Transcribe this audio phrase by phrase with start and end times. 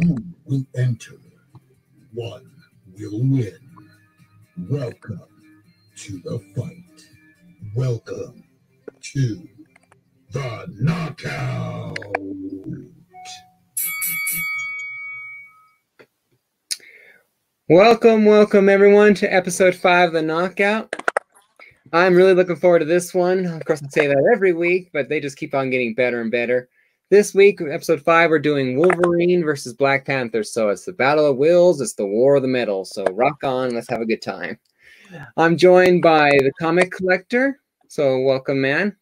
[0.00, 0.16] Two
[0.46, 1.16] will enter.
[2.14, 2.50] One
[2.98, 3.58] will win.
[4.70, 5.20] Welcome
[5.96, 7.06] to the fight.
[7.74, 8.42] Welcome
[9.12, 9.48] to
[10.30, 11.98] the knockout.
[17.68, 20.96] Welcome, welcome everyone to episode five of the Knockout.
[21.92, 23.44] I'm really looking forward to this one.
[23.44, 26.30] Of course, I say that every week, but they just keep on getting better and
[26.30, 26.70] better.
[27.12, 30.42] This week, episode five, we're doing Wolverine versus Black Panther.
[30.42, 32.86] So it's the battle of wills, it's the war of the metal.
[32.86, 34.58] So rock on, let's have a good time.
[35.36, 37.56] I'm joined by the Komic Kollector.
[37.88, 38.96] So welcome, man.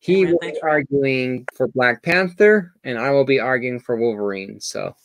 [0.00, 4.58] He will be arguing for Black Panther, and I will be arguing for Wolverine.
[4.58, 4.96] So,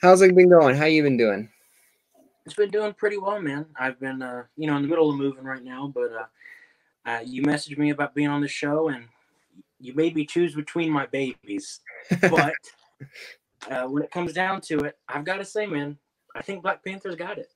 [0.00, 0.76] how's it been going?
[0.76, 1.48] How you been doing?
[2.44, 3.66] It's been doing pretty well, man.
[3.76, 7.20] I've been, uh, you know, in the middle of moving right now, but uh, uh,
[7.24, 9.08] you messaged me about being on the show, and
[9.78, 11.80] you made me choose between my babies.
[12.20, 12.54] But
[13.70, 15.98] uh, when it comes down to it, I've got to say, man,
[16.36, 17.48] I think Black Panther's got it.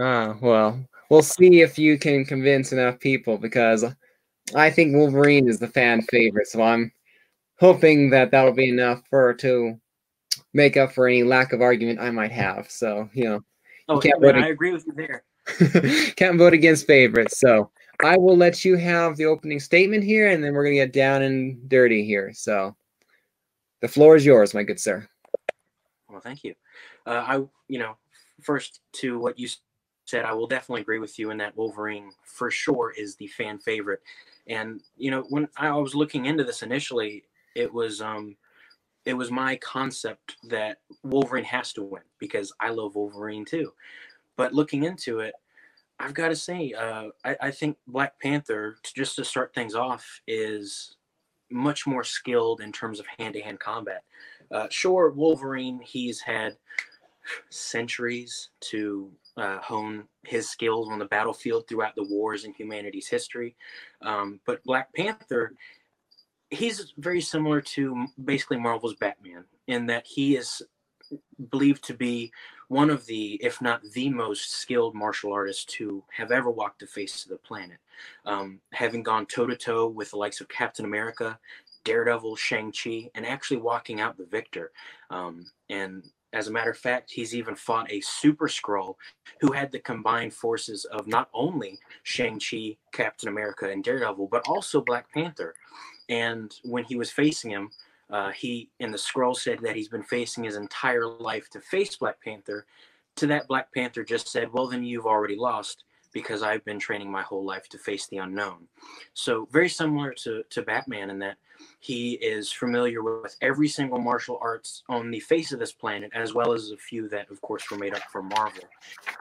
[0.00, 0.78] Ah, well,
[1.10, 3.84] we'll see if you can convince enough people because
[4.54, 6.46] I think Wolverine is the fan favorite.
[6.46, 6.92] So I'm
[7.58, 9.78] hoping that that'll be enough for to
[10.54, 12.70] make up for any lack of argument I might have.
[12.70, 13.40] So you know,
[13.88, 15.24] Oh, can't man, vote I agree with you there.
[16.16, 17.38] can't vote against favorites.
[17.40, 20.92] So I will let you have the opening statement here, and then we're gonna get
[20.92, 22.32] down and dirty here.
[22.34, 22.74] So
[23.80, 25.08] the floor is yours, my good sir.
[26.08, 26.54] Well, thank you.
[27.06, 27.34] Uh, I,
[27.68, 27.96] you know,
[28.42, 29.48] first to what you
[30.04, 33.58] said, I will definitely agree with you in that Wolverine for sure is the fan
[33.58, 34.00] favorite.
[34.46, 38.36] And you know, when I was looking into this initially, it was um,
[39.04, 43.72] it was my concept that Wolverine has to win because I love Wolverine too.
[44.36, 45.34] But looking into it,
[45.98, 50.20] I've got to say, uh, I, I think Black Panther, just to start things off,
[50.26, 50.96] is
[51.50, 54.02] much more skilled in terms of hand-to-hand combat.
[54.50, 56.56] Uh, sure, Wolverine, he's had
[57.50, 63.54] centuries to uh, hone his skills on the battlefield throughout the wars in humanity's history.
[64.02, 65.54] Um, but Black Panther,
[66.50, 70.62] he's very similar to basically Marvel's Batman in that he is
[71.50, 72.32] believed to be
[72.72, 76.86] one of the, if not the most skilled martial artists to have ever walked the
[76.86, 77.76] face of the planet.
[78.24, 81.38] Um, having gone toe to toe with the likes of Captain America,
[81.84, 84.72] Daredevil, Shang-Chi, and actually walking out the victor.
[85.10, 86.02] Um, and
[86.32, 88.94] as a matter of fact, he's even fought a Super Skrull
[89.42, 94.80] who had the combined forces of not only Shang-Chi, Captain America, and Daredevil, but also
[94.80, 95.54] Black Panther.
[96.08, 97.70] And when he was facing him,
[98.12, 101.96] uh, he in the Skrull said that he's been facing his entire life to face
[101.96, 102.66] Black Panther.
[103.16, 107.10] To that, Black Panther just said, "Well, then you've already lost because I've been training
[107.10, 108.68] my whole life to face the unknown."
[109.14, 111.38] So very similar to to Batman in that
[111.80, 116.34] he is familiar with every single martial arts on the face of this planet, as
[116.34, 118.64] well as a few that, of course, were made up for Marvel.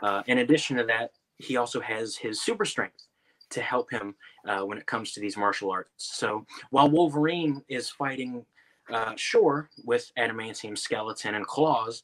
[0.02, 3.08] Uh, in addition to that, he also has his super strength
[3.52, 4.16] to help him
[4.48, 5.92] uh, when it comes to these martial arts.
[6.18, 8.46] So while Wolverine is fighting,
[8.92, 12.04] uh, sure, with adamantium skeleton and claws,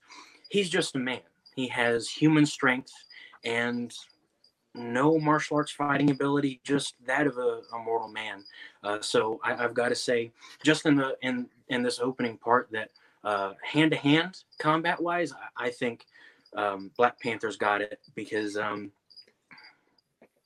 [0.49, 1.19] he's just a man.
[1.55, 2.93] He has human strength
[3.43, 3.93] and
[4.73, 8.43] no martial arts fighting ability, just that of a, a mortal man.
[8.83, 10.31] Uh, so I, I've got to say,
[10.63, 12.89] just in the in in this opening part, that
[13.63, 16.05] hand to hand combat wise, I, I think
[16.55, 18.91] um, Black Panther's got it because, um,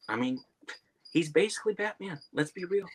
[0.09, 0.43] I mean,
[1.11, 2.19] he's basically Batman.
[2.33, 2.87] Let's be real.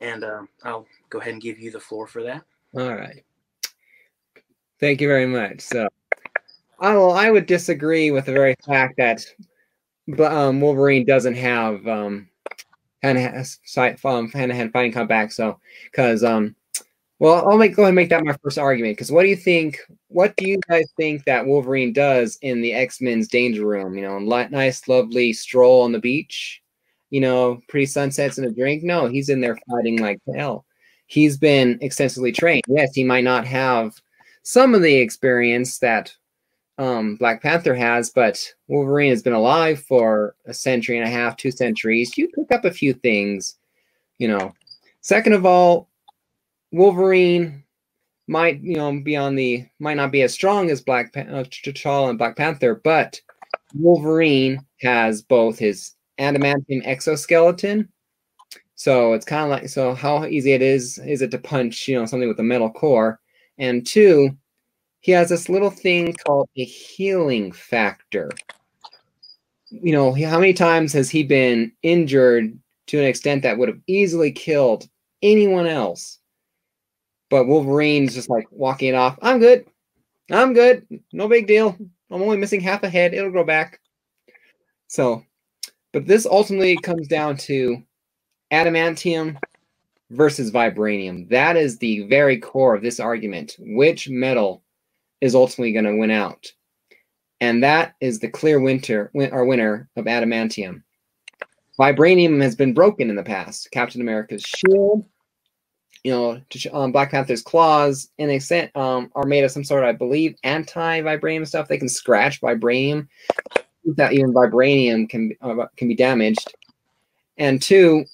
[0.00, 2.44] And um, I'll go ahead and give you the floor for that.
[2.74, 3.24] All right.
[4.80, 5.60] Thank you very much.
[5.60, 5.88] So,
[6.78, 7.12] I will.
[7.12, 9.24] I would disagree with the very fact that
[10.20, 12.28] um, Wolverine doesn't have um,
[13.64, 15.32] sight um, fighting comeback.
[15.32, 15.58] So,
[15.90, 16.54] because um,
[17.18, 18.96] well, I'll make go ahead and make that my first argument.
[18.96, 19.80] Because what do you think?
[20.08, 23.96] What do you guys think that Wolverine does in the X Men's Danger Room?
[23.96, 26.62] You know, nice, lovely stroll on the beach.
[27.10, 28.82] You know, pretty sunsets and a drink.
[28.82, 30.66] No, he's in there fighting like hell.
[31.06, 32.64] He's been extensively trained.
[32.68, 33.94] Yes, he might not have
[34.42, 36.14] some of the experience that
[36.78, 41.36] um, Black Panther has, but Wolverine has been alive for a century and a half,
[41.36, 42.16] two centuries.
[42.16, 43.56] You pick up a few things,
[44.18, 44.54] you know.
[45.00, 45.88] Second of all,
[46.72, 47.64] Wolverine
[48.26, 51.44] might, you know, be on the might not be as strong as Black Pan- uh,
[52.08, 53.20] and Black Panther, but
[53.74, 57.88] Wolverine has both his adamantium exoskeleton.
[58.74, 61.98] So it's kind of like so how easy it is is it to punch, you
[61.98, 63.20] know, something with a metal core,
[63.58, 64.36] and two,
[65.00, 68.30] he has this little thing called a healing factor.
[69.70, 73.80] You know, how many times has he been injured to an extent that would have
[73.86, 74.88] easily killed
[75.22, 76.20] anyone else?
[77.30, 79.18] But Wolverine's just like walking it off.
[79.20, 79.66] I'm good.
[80.30, 80.86] I'm good.
[81.12, 81.76] No big deal.
[82.10, 83.12] I'm only missing half a head.
[83.12, 83.80] It'll grow back.
[84.86, 85.24] So,
[85.98, 87.82] but this ultimately comes down to
[88.52, 89.36] adamantium
[90.10, 91.28] versus vibranium.
[91.28, 93.56] That is the very core of this argument.
[93.58, 94.62] Which metal
[95.20, 96.52] is ultimately going to win out?
[97.40, 100.84] And that is the clear winter or winner of adamantium.
[101.80, 103.68] Vibranium has been broken in the past.
[103.72, 105.04] Captain America's shield,
[106.04, 106.40] you know,
[106.72, 110.36] um, Black Panther's claws, and they um, are made of some sort of, I believe,
[110.44, 111.66] anti-vibranium stuff.
[111.66, 113.08] They can scratch vibranium.
[113.96, 116.52] That even vibranium can uh, can be damaged.
[117.38, 118.04] And two,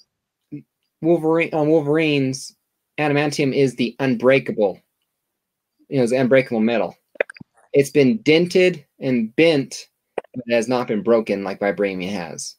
[1.01, 2.55] Wolverine on uh, Wolverine's
[2.97, 4.79] adamantium is the unbreakable,
[5.89, 6.95] you know, it's unbreakable metal.
[7.73, 9.89] It's been dented and bent,
[10.33, 12.55] but it has not been broken like vibranium has.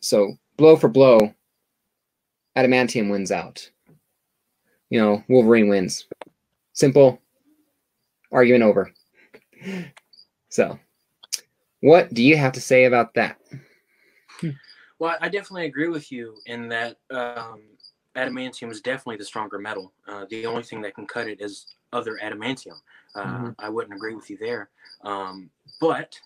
[0.00, 1.34] So blow for blow,
[2.56, 3.68] adamantium wins out.
[4.90, 6.06] You know, Wolverine wins.
[6.72, 7.20] Simple.
[8.32, 8.92] Argument over.
[10.50, 10.78] So,
[11.80, 13.38] what do you have to say about that?
[14.98, 17.62] Well, I definitely agree with you in that um,
[18.16, 19.92] adamantium is definitely the stronger metal.
[20.08, 22.80] Uh, the only thing that can cut it is other adamantium.
[23.14, 23.48] Uh, mm-hmm.
[23.58, 24.70] I wouldn't agree with you there.
[25.02, 26.18] Um, but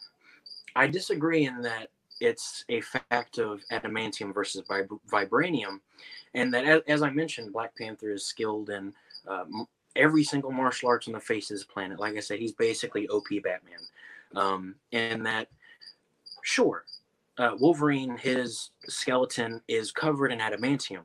[0.74, 1.88] I disagree in that
[2.20, 5.80] it's a fact of adamantium versus vib- vibranium,
[6.34, 8.94] and that as, as, I mentioned, Black Panther is skilled in
[9.28, 9.44] uh,
[9.96, 12.00] every single martial arts on the face of this planet.
[12.00, 13.80] Like I said, he's basically OP Batman,
[14.36, 15.48] um, and that
[16.42, 16.84] sure
[17.38, 21.04] uh, Wolverine, his skeleton is covered in adamantium,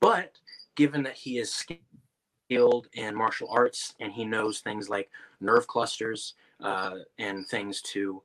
[0.00, 0.32] but
[0.76, 5.10] given that he is skilled in martial arts and he knows things like
[5.40, 8.22] nerve clusters uh, and things to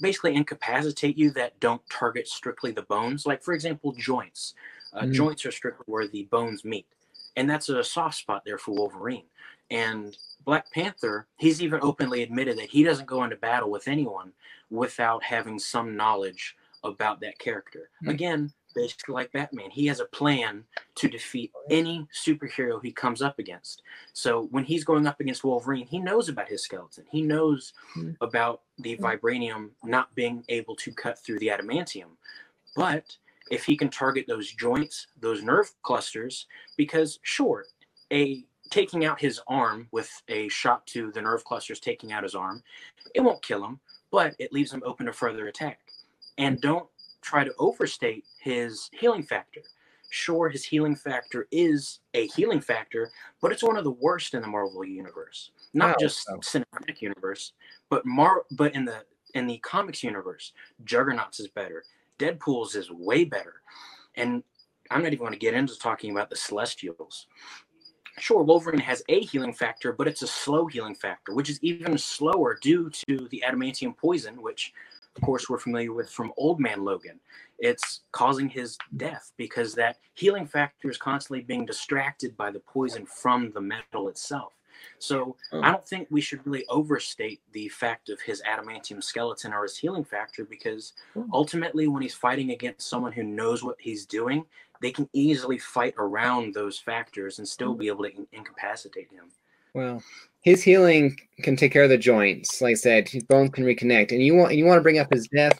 [0.00, 4.54] basically incapacitate you that don't target strictly the bones, like for example, joints.
[4.92, 5.12] Uh, mm.
[5.12, 6.86] Joints are strictly where the bones meet,
[7.36, 9.26] and that's a soft spot there for Wolverine.
[9.70, 14.32] And Black Panther, he's even openly admitted that he doesn't go into battle with anyone
[14.70, 17.90] without having some knowledge about that character.
[18.02, 18.10] Mm-hmm.
[18.10, 20.64] Again, basically like Batman, he has a plan
[20.94, 23.82] to defeat any superhero he comes up against.
[24.12, 27.04] So when he's going up against Wolverine, he knows about his skeleton.
[27.10, 28.12] He knows mm-hmm.
[28.20, 29.04] about the hmm.
[29.04, 32.10] vibranium not being able to cut through the adamantium.
[32.76, 33.16] But
[33.50, 36.46] if he can target those joints, those nerve clusters,
[36.76, 37.66] because sure,
[38.12, 42.34] a taking out his arm with a shot to the nerve clusters taking out his
[42.34, 42.62] arm,
[43.14, 43.80] it won't kill him,
[44.10, 45.80] but it leaves him open to further attack
[46.38, 46.88] and don't
[47.20, 49.60] try to overstate his healing factor.
[50.10, 54.42] Sure, his healing factor is a healing factor, but it's one of the worst in
[54.42, 55.52] the Marvel universe.
[55.72, 57.52] Not oh, just cinematic universe,
[57.90, 60.52] but Mar but in the in the comics universe,
[60.84, 61.84] Juggernaut's is better.
[62.18, 63.62] Deadpool's is way better.
[64.16, 64.42] And
[64.90, 67.26] I'm not even going to get into talking about the Celestials.
[68.20, 71.96] Sure, Wolverine has a healing factor, but it's a slow healing factor, which is even
[71.96, 74.72] slower due to the adamantium poison, which
[75.16, 77.18] of course, we're familiar with from Old Man Logan.
[77.58, 83.06] It's causing his death because that healing factor is constantly being distracted by the poison
[83.06, 84.54] from the metal itself.
[84.98, 85.60] So oh.
[85.60, 89.76] I don't think we should really overstate the fact of his adamantium skeleton or his
[89.76, 91.28] healing factor because oh.
[91.32, 94.46] ultimately, when he's fighting against someone who knows what he's doing,
[94.80, 99.30] they can easily fight around those factors and still be able to in- incapacitate him.
[99.74, 100.02] Well,
[100.42, 102.60] his healing can take care of the joints.
[102.60, 105.12] Like I said, his bones can reconnect, and you want you want to bring up
[105.12, 105.58] his death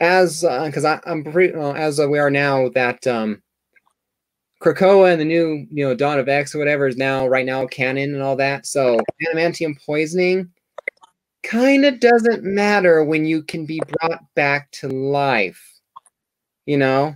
[0.00, 3.42] as because uh, I'm pretty uh, as uh, we are now that um,
[4.62, 7.66] Krakoa and the new you know Dawn of X or whatever is now right now
[7.66, 8.66] canon and all that.
[8.66, 10.50] So adamantium poisoning
[11.42, 15.62] kind of doesn't matter when you can be brought back to life.
[16.66, 17.14] You know,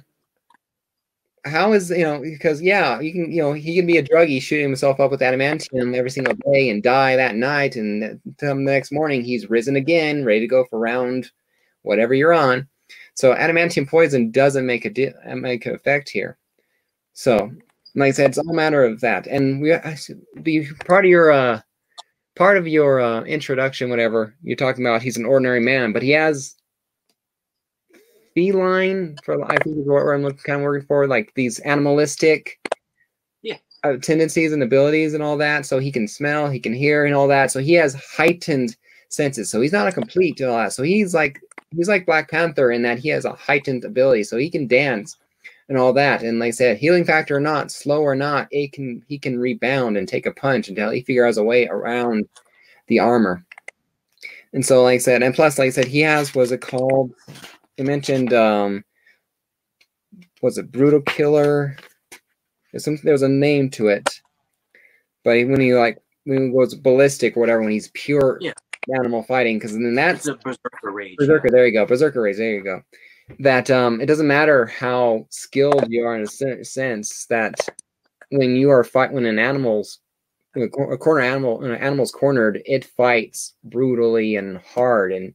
[1.44, 4.42] how is you know because yeah you can you know he can be a druggie
[4.42, 8.92] shooting himself up with adamantium every single day and die that night and the next
[8.92, 11.30] morning he's risen again ready to go for round
[11.82, 12.68] whatever you're on.
[13.14, 16.38] So adamantium poison doesn't make a di- make an effect here.
[17.12, 17.50] So
[17.94, 19.26] like i said it's all a matter of that.
[19.26, 19.74] And we
[20.42, 21.60] be part of your uh
[22.36, 26.10] part of your uh, introduction whatever you're talking about he's an ordinary man but he
[26.10, 26.54] has
[28.34, 32.58] feline for I think is what I'm looking, kind of working for, like these animalistic
[33.42, 35.66] yeah uh, tendencies and abilities and all that.
[35.66, 37.50] So he can smell, he can hear, and all that.
[37.50, 38.76] So he has heightened
[39.08, 39.50] senses.
[39.50, 40.72] So he's not a complete to all that.
[40.72, 41.40] So he's like
[41.76, 44.24] he's like Black Panther in that he has a heightened ability.
[44.24, 45.16] So he can dance
[45.68, 46.22] and all that.
[46.22, 49.38] And like I said, healing factor or not, slow or not, it can he can
[49.38, 52.28] rebound and take a punch until he figures a way around
[52.88, 53.44] the armor.
[54.52, 57.14] And so, like I said, and plus, like I said, he has was it called
[57.80, 58.84] they mentioned um
[60.42, 61.74] was it brutal killer
[62.72, 64.20] there's some there was a name to it
[65.24, 68.52] but when he like when he goes ballistic or whatever when he's pure Yeah.
[68.94, 71.16] animal fighting because then that's It's a berserker rage.
[71.16, 71.48] berserker.
[71.50, 72.36] There you go, berserker race.
[72.36, 72.82] There you go.
[73.38, 77.54] That um, it doesn't matter how skilled you are in a sense that
[78.30, 80.00] when you are fight when an animal's
[80.56, 85.34] a corner animal an animal's cornered, it fights brutally and hard, and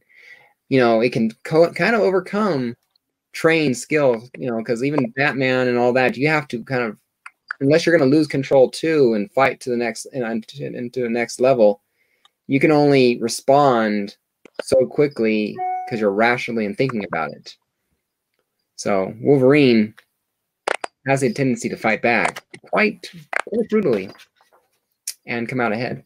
[0.68, 2.76] you know it can co- kind of overcome
[3.32, 4.22] trained skill.
[4.38, 6.98] You know, because even Batman and all that, you have to kind of
[7.60, 10.24] unless you're going to lose control too and fight to the next and
[10.60, 11.82] into the next level,
[12.46, 14.16] you can only respond
[14.62, 17.56] so quickly because you're rationally and thinking about it.
[18.76, 19.94] So Wolverine
[21.06, 23.10] has a tendency to fight back quite,
[23.48, 24.10] quite brutally
[25.24, 26.04] and come out ahead.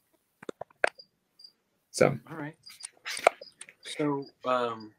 [1.91, 2.55] So All right.
[4.01, 4.95] So, um,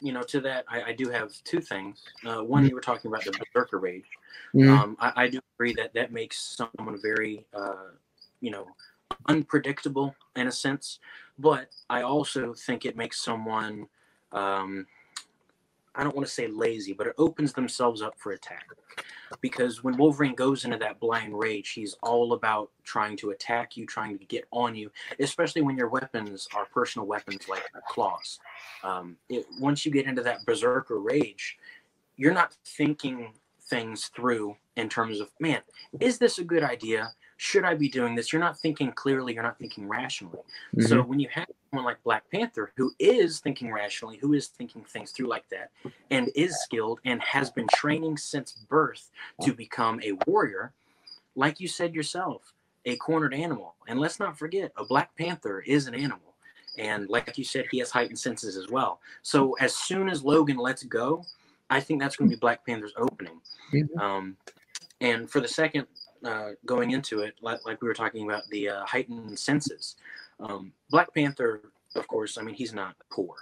[0.00, 2.04] you know, to that, I, I do have two things.
[2.24, 4.06] Uh, one, you were talking about the berserker rage.
[4.54, 7.92] mm, Um, I, I do agree that that makes someone very, uh,
[8.40, 8.76] you know,
[9.26, 11.00] unpredictable in a sense.
[11.36, 13.88] But I also think it makes someone,
[14.32, 14.86] um,
[15.98, 18.66] I don't want to say lazy, but it opens themselves up for attack.
[19.40, 23.84] Because when Wolverine goes into that blind rage, he's all about trying to attack you,
[23.84, 24.90] trying to get on you,
[25.20, 28.38] especially when your weapons are personal weapons like claws.
[28.82, 31.58] Um, it, once you get into that berserker rage,
[32.16, 33.34] you're not thinking
[33.68, 35.60] things through in terms of, man,
[36.00, 37.12] is this a good idea?
[37.36, 38.32] Should I be doing this?
[38.32, 40.38] You're not thinking clearly, you're not thinking rationally.
[40.80, 44.82] So mhm, when you have like Black Panther who is thinking rationally, who is thinking
[44.84, 45.70] things through like that,
[46.10, 49.10] and is skilled and has been training since birth
[49.42, 50.72] to become a warrior,
[51.36, 53.74] like you said yourself, a cornered animal.
[53.86, 56.34] And let's not forget, a Black Panther is an animal.
[56.78, 59.00] And like you said, he has heightened senses as well.
[59.22, 61.24] So as soon as Logan lets go,
[61.70, 63.40] I think that's going to be Black Panther's opening.
[63.72, 64.36] mhm, Um,
[65.00, 65.86] and for the second,
[66.24, 69.96] uh, going into it, like, like we were talking about the uh, heightened senses,
[70.40, 73.36] um, Black Panther, of course, I mean, he's not poor.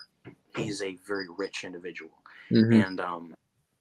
[0.56, 2.12] He's a very rich individual.
[2.52, 3.34] mhm, And um,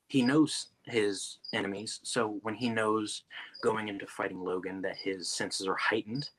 [0.07, 1.99] he knows his enemies.
[2.03, 3.23] So when he knows
[3.61, 6.29] going into fighting Logan that his senses are heightened,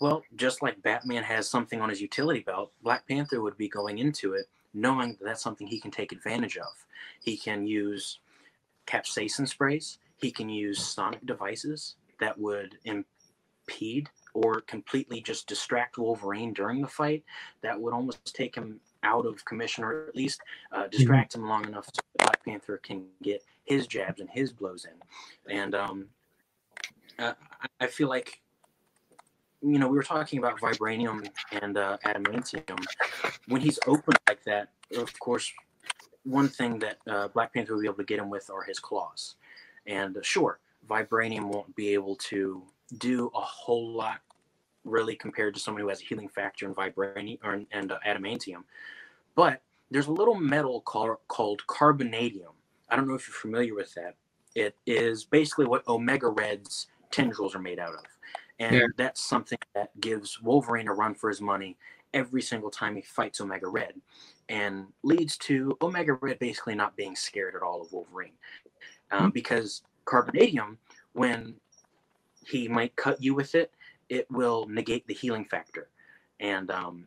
[0.00, 3.98] well, just like Batman has something on his utility belt, Black Panther would be going
[3.98, 6.86] into it knowing that that's something he can take advantage of.
[7.22, 8.20] He can use
[8.86, 12.78] capsaicin sprays, he can use sonic devices that would
[13.50, 17.24] impede or completely just distract Wolverine during the fight.
[17.62, 20.40] That would almost take him out of commission or at least
[20.72, 24.52] uh, distract him long enough so that Black Panther can get his jabs and his
[24.52, 25.54] blows in.
[25.56, 26.06] And um,
[27.18, 28.40] uh, I- I feel like,
[29.62, 32.84] you know, we were talking about vibranium and uh, adamantium.
[33.48, 35.52] When he's open like that, of course,
[36.24, 38.78] one thing that uh, Black Panther will be able to get him with are his
[38.78, 39.36] claws.
[39.86, 42.62] And uh, sure, vibranium won't be able to
[42.98, 44.20] do a whole lot
[44.84, 48.64] really compared to someone who has a healing factor in vibranium or, and uh, adamantium.
[49.34, 52.52] But there's a little metal called, called carbonadium.
[52.88, 54.16] I don't know if you're familiar with that.
[54.54, 58.04] It is basically what Omega Red's tendrils are made out of.
[58.60, 58.86] And Yeah.
[58.96, 61.76] that's something that gives Wolverine a run for his money
[62.12, 64.00] every single time he fights Omega Red
[64.48, 68.34] and leads to Omega Red basically not being scared at all of Wolverine.
[69.10, 70.76] Um, because carbonadium,
[71.12, 71.54] when
[72.48, 73.72] he might cut you with it,
[74.08, 75.88] it will negate the healing factor.
[76.40, 77.06] And um,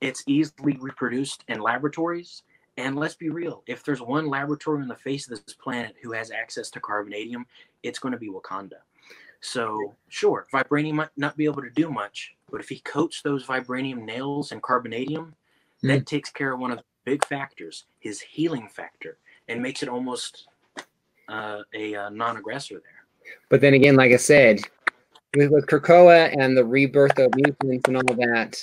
[0.00, 2.42] it's easily reproduced in laboratories.
[2.76, 6.12] And let's be real if there's one laboratory on the face of this planet who
[6.12, 7.44] has access to carbonadium,
[7.82, 8.78] it's going to be Wakanda.
[9.40, 13.46] So, sure, vibranium might not be able to do much, but if he coats those
[13.46, 15.32] vibranium nails in carbonadium,
[15.82, 19.88] that takes care of one of the big factors, his healing factor, and makes it
[19.88, 20.48] almost
[21.28, 22.97] uh, a uh, non-aggressor there.
[23.48, 24.60] But then again, like I said,
[25.36, 28.60] with, with Krakoa and the rebirth of mutants and all that,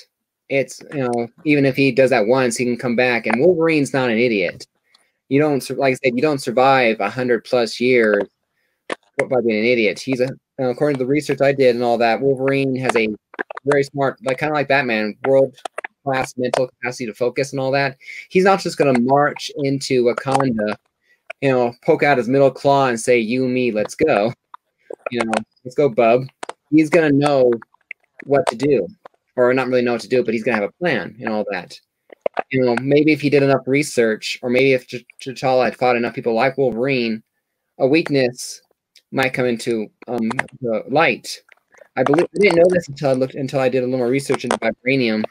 [0.49, 3.25] it's you know even if he does that once, he can come back.
[3.25, 4.67] And Wolverine's not an idiot.
[5.29, 8.23] You don't like I said, you don't survive a hundred plus years
[9.17, 9.99] by being an idiot.
[9.99, 10.29] He's a
[10.59, 12.21] according to the research I did and all that.
[12.21, 13.07] Wolverine has a
[13.65, 15.55] very smart, like kind of like Batman, world
[16.03, 17.97] class mental capacity to focus and all that.
[18.29, 20.75] He's not just going to march into Wakanda,
[21.41, 24.31] you know, poke out his middle claw and say, "You, me, let's go."
[25.11, 25.31] You know,
[25.63, 26.25] let's go, bub.
[26.69, 27.51] He's gonna know
[28.25, 28.87] what to do,
[29.35, 31.45] or not really know what to do, but he's gonna have a plan and all
[31.51, 31.79] that.
[32.51, 35.95] You know, maybe if he did enough research, or maybe if Ch- T'Challa had fought
[35.95, 37.23] enough people like Wolverine,
[37.79, 38.61] a weakness
[39.11, 40.29] might come into um,
[40.61, 41.41] the light.
[41.95, 44.09] I believe I didn't know this until I looked until I did a little more
[44.09, 45.23] research into vibranium.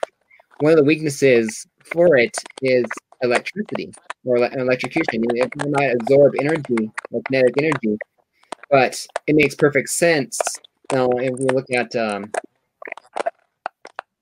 [0.61, 2.85] One of the weaknesses for it is
[3.23, 3.93] electricity
[4.25, 5.23] or ele- electrocution.
[5.35, 6.91] It might absorb energy,
[7.27, 7.99] kinetic energy,
[8.75, 10.41] but it makes perfect sense.
[10.93, 12.33] Now, if we look at um,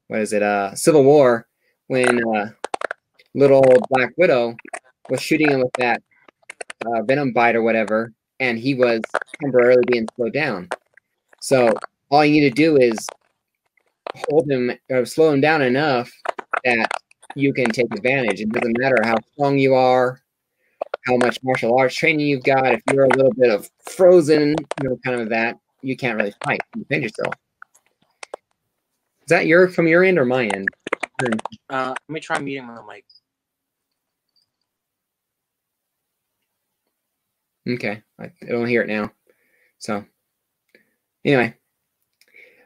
[0.08, 0.42] what is it?
[0.42, 1.46] Uh, Civil War
[1.86, 2.50] when uh,
[3.32, 4.54] little Black Widow
[5.08, 6.02] was shooting him with that
[6.84, 9.00] uh, venom bite or whatever, and he was
[9.42, 10.68] temporarily being slowed down.
[11.40, 11.72] So
[12.10, 12.98] all you need to do is
[14.28, 16.12] hold him or slow him down enough
[16.66, 16.90] that
[17.34, 18.42] you can take advantage.
[18.42, 20.20] It doesn't matter how strong you are,
[21.06, 22.74] how much martial arts training you've got.
[22.74, 26.34] If you're a little bit of frozen, you know, kind of that, you can't really
[26.44, 26.60] fight.
[26.74, 27.34] You defend yourself.
[29.22, 30.68] Is that your from your end or my end?
[31.70, 33.04] Uh, let me try muting my mic.
[37.68, 39.12] Okay, I don't hear it now.
[39.78, 40.04] So,
[41.24, 41.54] anyway,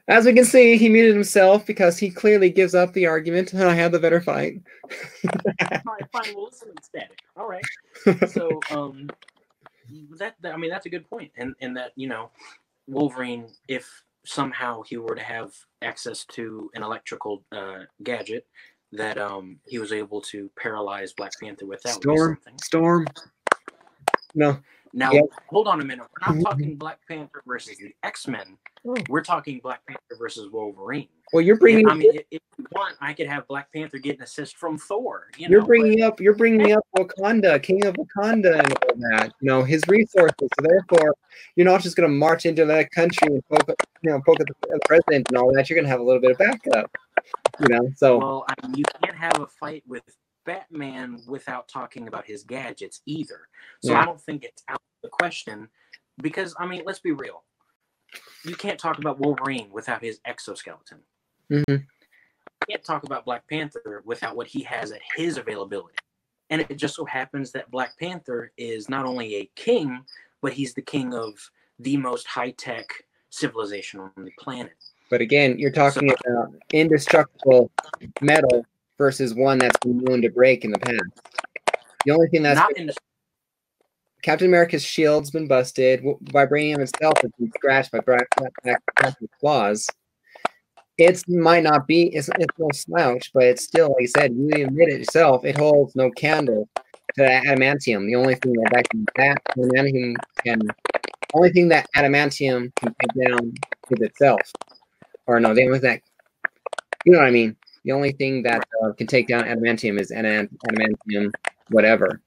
[0.09, 3.63] as we can see, he muted himself because he clearly gives up the argument, and
[3.65, 4.61] I had the better fight.
[4.85, 6.35] All right, fine.
[6.35, 7.19] We'll listen to static.
[7.37, 7.65] All right.
[8.29, 9.09] So, um,
[10.19, 12.31] that, that I mean, that's a good point, and and that you know,
[12.87, 18.47] Wolverine, if somehow he were to have access to an electrical uh, gadget,
[18.93, 22.59] that um he was able to paralyze Black Panther with that would be Storm, something.
[22.63, 23.07] storm.
[24.35, 24.59] No,
[24.97, 25.25] Now, Yep.
[25.49, 26.07] hold on a minute.
[26.09, 26.43] We're not mm-hmm.
[26.43, 28.57] talking Black Panther versus the X Men.
[28.89, 28.97] Oh.
[29.11, 31.09] We're talking Black Panther versus Wolverine.
[31.35, 31.87] well, you're bringing.
[31.87, 34.79] I mean, if, if you want, I could have Black Panther get an assist from
[34.79, 35.27] Thor.
[35.37, 39.33] You You're know, bringing up you're bringing up Wakanda, King of Wakanda, and all that.
[39.41, 40.35] You know his resources.
[40.41, 41.15] So therefore,
[41.57, 44.47] you're not just going to march into that country and poke, you know, poke the,
[44.63, 45.69] at the president and all that.
[45.69, 46.91] You're going to have a little bit of backup.
[47.61, 50.05] You know, so Well, I mean, you can't have a fight with
[50.47, 53.49] Batman without talking about his gadgets either.
[53.83, 54.01] So Yeah.
[54.01, 55.69] I don't think it's out of the question
[56.23, 57.43] because I mean, let's be real.
[58.45, 61.01] You can't talk about Wolverine without his exoskeleton.
[61.51, 61.65] mhm.
[61.69, 65.95] You can't talk about Black Panther without what he has at his availability.
[66.49, 70.05] And it just so happens that Black Panther is not only a king,
[70.41, 71.51] but he's the king of
[71.81, 72.87] the most high tech
[73.31, 74.73] civilization on the planet.
[75.11, 77.71] but again, you're talking about indestructible
[78.21, 78.65] metal
[78.99, 81.03] versus one that's been known to break in the past.
[82.05, 82.95] The only thing that's not in the
[84.23, 86.03] Captain America's shield's been busted.
[86.03, 88.27] Vibranium itself has been scratched by Black
[88.63, 89.89] Black Panther's claws.
[90.99, 94.49] It might not be, it's, it's no slouch, but it's still, like I said, you
[94.65, 96.69] admit it yourself, it holds no candle
[97.17, 98.07] to adamantium.
[98.07, 100.63] The only thing that, that can, that adamantium can,
[101.35, 103.53] only thing that adamantium can take down
[103.91, 104.41] is itself.
[105.27, 106.03] Or no, the only thing that,
[107.05, 107.57] you know what I mean?
[107.87, 111.31] The only thing that uh, can take down adamantium is adamantium,
[111.71, 112.21] whatever.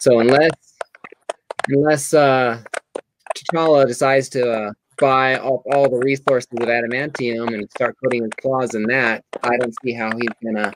[0.00, 0.50] So unless
[1.68, 2.62] unless uh,
[3.36, 8.74] T'Challa decides to uh, buy all the resources of adamantium and start putting his claws
[8.74, 10.72] in that, I don't see how he's gonna,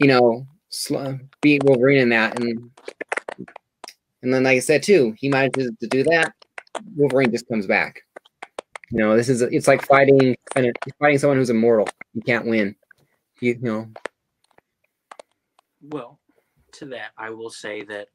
[0.00, 2.40] you know, sl- beat Wolverine in that.
[2.40, 2.68] And
[4.22, 6.32] and then, like I said too, he manages to do that.
[6.96, 8.02] Wolverine just comes back.
[8.90, 10.36] You know, this is it's like fighting
[10.98, 11.86] fighting someone who's immortal.
[12.14, 12.74] You can't win.
[13.40, 13.88] You, know,
[15.80, 16.18] Well,
[16.72, 18.08] to that, I will say that,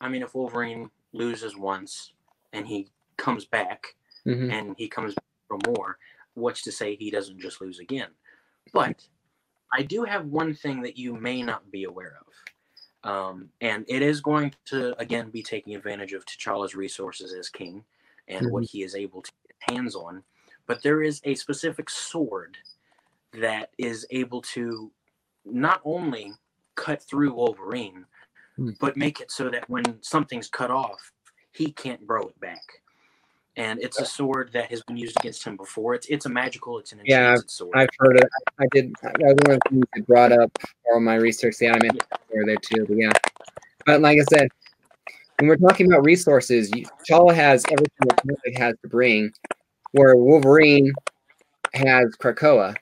[0.00, 2.12] I mean, if Wolverine loses once
[2.52, 3.94] and he comes back
[4.26, 4.50] mhm.
[4.50, 5.14] and he comes
[5.46, 5.98] for more,
[6.34, 8.08] what's to say he doesn't just lose again?
[8.72, 9.06] But
[9.72, 12.26] I do have one thing that you may not be aware of.
[13.04, 17.84] Um, and it is going to, again, be taking advantage of T'Challa's resources as king
[18.28, 20.22] and what he is able to get his hands on.
[20.66, 22.56] But there is a specific sword
[23.40, 24.90] that is able to
[25.44, 26.32] not only
[26.74, 28.04] cut through Wolverine,
[28.56, 28.70] Hmm.
[28.80, 31.10] but make it so that when something's cut off,
[31.52, 32.62] he can't grow it back.
[33.56, 35.94] And it's a sword that has been used against him before.
[35.94, 37.76] It's it's a magical, it's an Yeah, sword.
[37.76, 38.24] I've heard it.
[38.58, 38.94] I did.
[39.02, 40.50] That was one of the things that brought up
[40.90, 41.58] all my research.
[41.58, 41.98] The anime
[42.30, 42.86] were there too.
[42.86, 43.12] But yeah,
[43.84, 44.48] but like I said,
[45.38, 49.30] when we're talking about resources, T'Challa has everything that Netflix has to bring,
[49.92, 50.92] where Wolverine
[51.74, 52.74] has Krakoa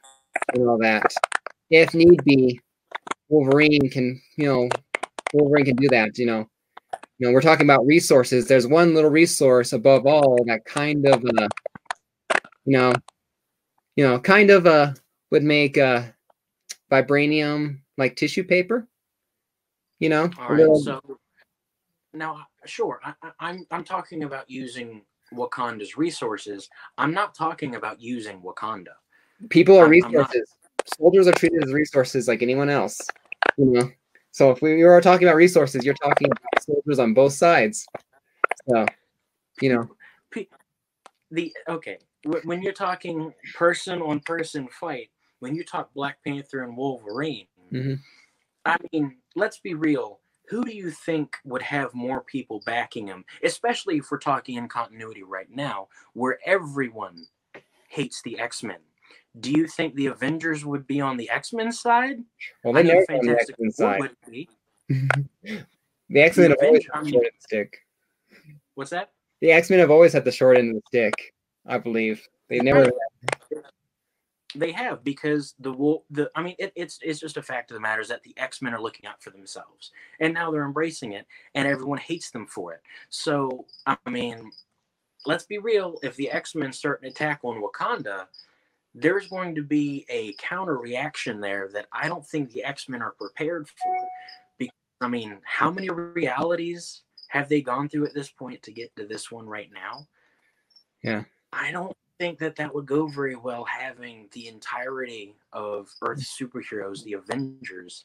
[0.54, 1.02] and all that.
[1.70, 2.60] If need be,
[3.28, 4.68] Wolverine can, you know,
[5.32, 6.18] Wolverine can do that.
[6.18, 6.48] You know,
[7.18, 8.46] you know, we're talking about resources.
[8.46, 11.48] There's one little resource above all that kind of, uh,
[12.64, 12.92] you know,
[13.96, 14.94] you know, kind of uh
[15.30, 16.02] would make uh
[16.90, 18.88] vibranium like tissue paper.
[19.98, 20.58] You know, All right.
[20.58, 21.00] little- so
[22.12, 26.68] now, sure, I, I, I'm I'm talking about using Wakanda's resources.
[26.98, 28.94] I'm not talking about using Wakanda.
[29.48, 30.56] People are I'm- I'm not- resources.
[30.96, 33.00] Soldiers are treated as resources like anyone else.
[33.56, 33.90] You know,
[34.30, 37.86] so if we are talking about resources, you're talking about soldiers on both sides.
[38.68, 38.86] So,
[39.60, 39.88] you know,
[41.32, 41.98] The okay,
[42.42, 48.00] when you're talking person on person fight, when you talk Black Panther and Wolverine, Mhm.
[48.64, 50.20] I mean, let's be real.
[50.48, 53.24] Who do you think would have more people backing him?
[53.44, 57.28] Especially if we're talking in continuity right now, where everyone
[57.88, 58.80] hates the X Men.
[59.38, 62.18] Do you think the Avengers would be on the X Men side?
[62.64, 64.00] Well, they never on the X-Men side.
[64.00, 64.48] would be.
[66.10, 67.78] The X Men have always had the short end of the stick.
[68.74, 69.12] What's that?
[69.40, 71.34] The X Men have always had the short end of the stick.
[71.66, 72.90] I believe they never.
[74.56, 77.80] They have because the the I mean it, it's it's just a fact of the
[77.80, 81.12] matter is that the X Men are looking out for themselves and now they're embracing
[81.12, 82.80] it and everyone hates them for it.
[83.10, 84.50] So I mean,
[85.26, 86.00] let's be real.
[86.02, 88.26] If the X Men start an attack on Wakanda,
[88.94, 93.02] there's going to be a counter reaction there that I don't think the X Men
[93.02, 94.08] are prepared for.
[94.58, 98.94] Because I mean, how many realities have they gone through at this point to get
[98.96, 100.06] to this one right now?
[101.02, 101.24] Yeah.
[101.52, 107.02] I don't think that that would go very well having the entirety of Earth's superheroes,
[107.04, 108.04] the Avengers,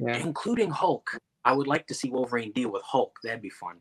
[0.00, 0.16] Yeah.
[0.16, 1.16] including Hulk.
[1.44, 3.18] I would like to see Wolverine deal with Hulk.
[3.22, 3.76] That'd be fun.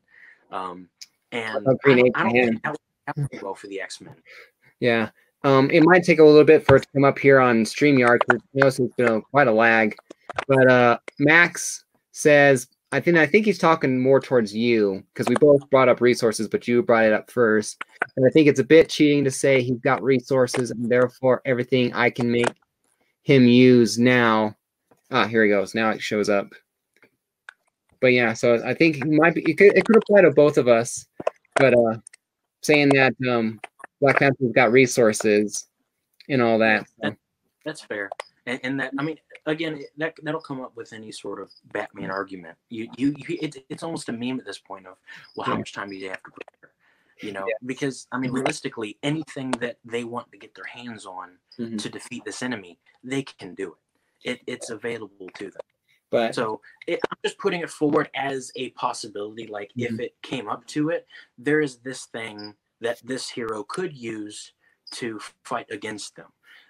[0.51, 0.89] Um,
[1.31, 4.15] and I don't, I don't think that would happen well for the X Men.
[4.79, 5.09] Yeah.
[5.43, 8.19] Um, it might take a little bit for it to come up here on StreamYard
[8.19, 9.95] because you notice it's been quite a lag.
[10.47, 15.35] But uh, Max says, I think I think he's talking more towards you because we
[15.35, 17.81] both brought up resources, but you brought it up first.
[18.17, 21.93] And I think it's a bit cheating to say he's got resources and therefore everything
[21.93, 22.51] I can make
[23.23, 24.55] him use now.
[25.09, 25.73] Ah, here he goes.
[25.73, 26.47] Now it shows up.
[28.01, 29.41] But yeah, so I think he might be.
[29.49, 31.05] It could, it could apply to both of us.
[31.55, 31.97] But uh,
[32.61, 33.61] saying that um,
[34.01, 35.67] Black Panther's got resources
[36.27, 36.87] and all that.
[37.01, 37.15] so,
[37.63, 38.09] That's fair.
[38.47, 42.09] And, and that I mean, again, that that'll come up with any sort of Batman
[42.09, 42.57] argument.
[42.69, 44.97] You you, you it, it's almost a meme at this point of,
[45.35, 46.71] well, how much time do you have to prepare?
[47.21, 51.37] You know, because I mean, realistically, anything that they want to get their hands on
[51.59, 51.79] Mhm.
[51.79, 53.75] to defeat this enemy, they can do
[54.23, 54.31] it.
[54.31, 55.61] It it's available to them.
[56.09, 59.45] But So it, I'm just putting it forward as a possibility.
[59.45, 63.95] Like if it came up to it, there is this thing that this hero could
[63.95, 64.53] use
[64.93, 66.27] to fight against them.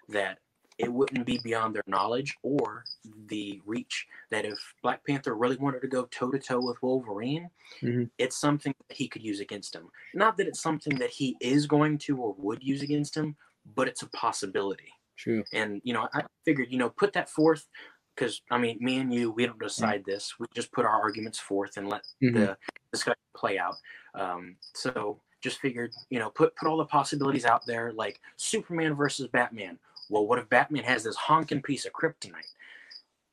[0.10, 0.39] That
[0.78, 2.84] it wouldn't be beyond their knowledge or
[3.28, 4.08] the reach.
[4.30, 7.50] That if Black Panther really wanted to go toe to toe with Wolverine,
[7.82, 8.10] Mhm.
[8.17, 9.89] it's something that he could use against him.
[10.13, 13.88] Not that it's something that he is going to or would use against him, but
[13.88, 15.43] it's a possibility true.
[15.54, 17.67] and you know i figured you know put that forth
[18.15, 21.38] because i mean me and you we don't decide this we just put our arguments
[21.39, 22.34] forth and let Mhm.
[22.34, 22.58] the
[22.91, 23.76] discussion play out
[24.15, 28.93] um, so just figured you know put put all the possibilities out there like superman
[28.93, 29.77] versus batman
[30.10, 32.54] well what if batman has this honking piece of kryptonite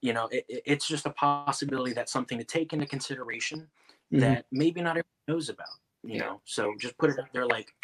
[0.00, 3.66] you know it, it- it's just a possibility that's something to take into consideration
[4.12, 4.20] Mhm.
[4.20, 5.68] that maybe not everyone knows about
[6.02, 6.20] you Yeah.
[6.20, 7.74] know so just put it out there like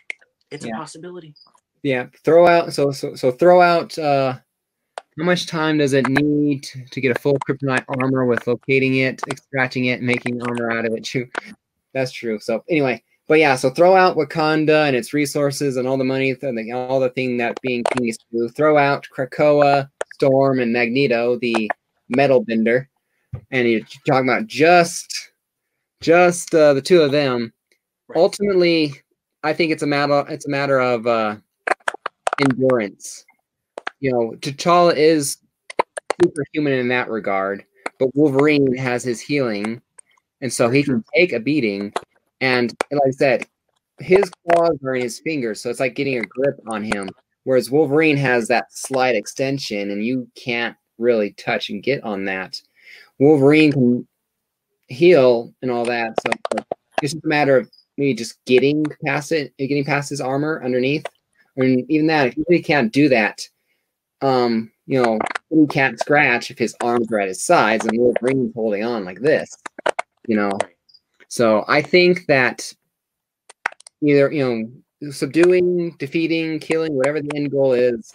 [0.50, 0.74] it's Yeah.
[0.74, 1.34] a possibility
[1.82, 2.06] Yeah.
[2.24, 2.72] Throw out.
[2.72, 3.98] So so so throw out.
[3.98, 4.38] Uh,
[5.18, 9.20] how much time does it need to get a full kryptonite armor with locating it,
[9.28, 11.04] extracting it, making armor out of it?
[11.04, 11.28] True.
[11.92, 12.38] That's true.
[12.40, 13.56] So anyway, but yeah.
[13.56, 17.10] So throw out Wakanda and its resources and all the money and the, all the
[17.10, 21.70] thing that being king is to throw out Krakoa, Storm, and Magneto, the
[22.08, 22.88] metal bender,
[23.50, 25.30] and you're talking about just
[26.00, 27.52] just uh, the two of them.
[28.08, 28.18] Right.
[28.18, 28.92] ultimately
[29.44, 31.36] i think it's a matter it's a matter of uh
[32.38, 33.24] endurance
[34.00, 35.38] you know t'challa is
[36.22, 37.64] superhuman in that regard
[37.98, 39.80] but wolverine has his healing
[40.42, 41.94] and so he can take a beating
[42.44, 43.46] and like i said
[43.98, 47.08] his claws are in his fingers so it's like getting a grip on him
[47.44, 52.60] whereas wolverine has that slight extension and you can't really touch and get on that
[53.18, 54.06] wolverine can
[54.88, 56.30] heal and all that so
[57.02, 61.06] it's just a matter of maybe just getting past it, getting past his armor underneath.
[61.56, 63.40] And even that, if can't do that,
[64.20, 65.18] um, you know,
[65.50, 69.20] he can't scratch if his arms are at his sides and Wolverine's holding on like
[69.20, 69.56] this,
[70.26, 70.50] you know.
[71.34, 72.72] So I think that
[74.00, 74.70] either, you
[75.02, 78.12] know, subduing, defeating, killing, whatever the end goal is,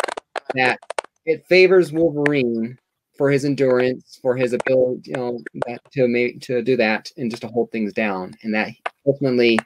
[0.54, 0.80] that
[1.26, 2.80] it favors Wolverine
[3.18, 7.30] for his endurance, for his ability, you know, that, to make to do that and
[7.30, 8.70] just to hold things down, and that
[9.06, 9.60] ultimately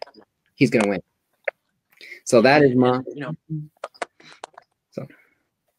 [0.55, 1.01] he's going to win.
[2.25, 3.01] So that is my.
[3.13, 3.35] you know
[4.89, 5.05] So,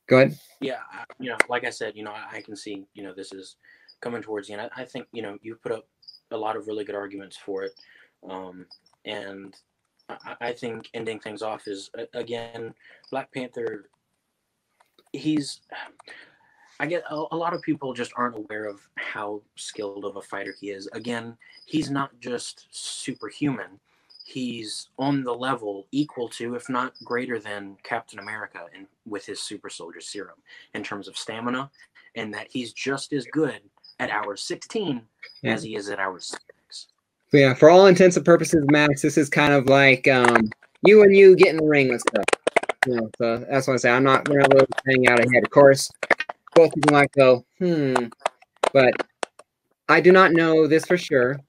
[0.07, 0.39] Go ahead.
[0.61, 0.79] yeah
[1.19, 3.57] you know like i said you know i, I can see you know this is
[4.01, 5.89] coming towards the end I, I think you know you put up
[6.35, 7.73] a lot of really good arguments for it.
[8.29, 8.66] Um
[9.05, 9.55] and
[10.09, 12.75] I, I think ending things off is again
[13.11, 13.88] black panther
[15.12, 15.61] he's
[16.81, 20.23] i get a, a lot of people just aren't aware of how skilled of a
[20.23, 20.88] fighter he is.
[20.92, 23.81] Again he's not just superhuman.
[24.27, 29.40] He's on the level equal to if not greater than captain america and with his
[29.40, 30.38] super soldier serum
[30.75, 31.70] in terms of stamina
[32.14, 33.61] and that he's just as good
[34.00, 35.02] at hour 16
[35.42, 35.52] Yeah.
[35.54, 36.38] as he is at hour 6
[37.33, 40.50] But yeah, for all intents and purposes, Max, this is kind of like um,
[40.87, 41.90] you and you get in the ring.
[41.90, 42.22] Let's go.
[42.87, 43.90] you know, so that's what I say.
[43.90, 44.52] I'm not we're not
[44.87, 45.42] really out ahead.
[45.44, 45.90] Of course,
[46.54, 47.94] both people might go, hmm,
[48.72, 48.92] but
[49.88, 51.40] I do not know this for sure.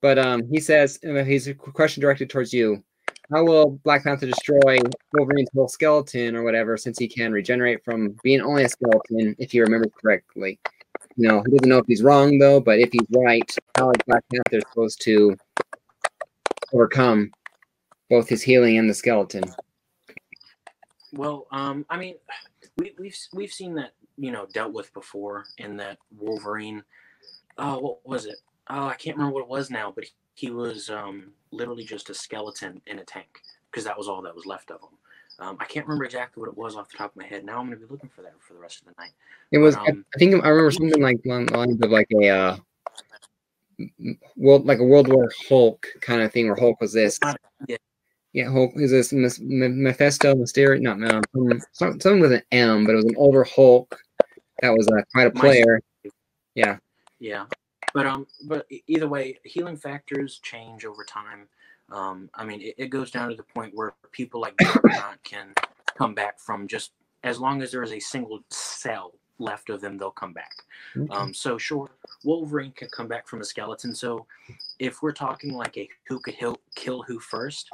[0.00, 2.84] But um, he says uh, he's a question directed towards you.
[3.32, 4.76] How will Black Panther destroy
[5.14, 9.54] Wolverine's whole skeleton or whatever, since he can regenerate from being only a skeleton, if
[9.54, 10.60] you remember correctly?
[11.16, 13.96] You know, he doesn't know if he's wrong though, but if he's right, how is
[14.06, 15.36] Black Panther supposed to
[16.72, 17.30] overcome
[18.10, 19.44] both his healing and the skeleton?
[21.12, 22.16] Well, um, I mean,
[22.76, 26.82] we, we've we've seen that you know dealt with before in that Wolverine.
[27.58, 28.36] Oh, what was it?
[28.68, 32.14] Oh, I can't remember what it was now, but he was um, literally just a
[32.14, 34.98] skeleton in a tank because that was all that was left of him.
[35.38, 37.44] Um, I can't remember exactly what it was off the top of my head.
[37.44, 39.12] Now I'm going to be looking for that for the rest of the night.
[39.50, 39.74] It was.
[39.76, 42.56] But, um, I think I remember something like lines of like a uh,
[44.36, 47.18] world, like a World War Hulk kind of thing, where Hulk was this.
[47.66, 47.76] Yeah.
[48.32, 52.96] Yeah, Hulk is this Mephisto, Mysterio, not um, something, something with an M, but it
[52.96, 53.96] was an older Hulk
[54.60, 55.80] that was uh, quite a player.
[56.56, 56.78] Yeah.
[57.20, 57.46] Yeah.
[57.92, 61.46] But um, but either way, healing factors change over time.
[61.92, 65.52] Um, I mean, it, it goes down to the point where people like Juggernaut can
[65.96, 66.92] come back from just
[67.22, 70.52] as long as there is a single cell left of them, they'll come back.
[70.96, 71.12] Okay.
[71.12, 71.90] Um, so sure,
[72.24, 73.94] Wolverine can come back from a skeleton.
[73.94, 74.26] So
[74.78, 77.70] if we're talking like a who could heal, kill who first,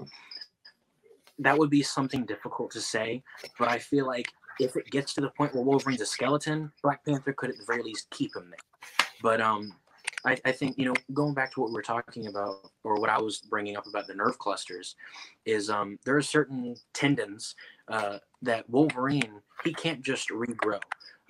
[1.39, 3.23] that would be something difficult to say.
[3.59, 4.27] But I feel like
[4.59, 7.65] if it gets to the point where Wolverine's a skeleton, Black Panther could at the
[7.65, 8.99] very least keep him there.
[9.23, 9.75] But um,
[10.25, 13.09] I, I, think you know going back to what we were talking about or what
[13.09, 14.97] i was bringing up about the nerve clusters
[15.47, 17.55] is um, there are certain tendons
[17.89, 20.81] uh, that wolverine he can't just regrow.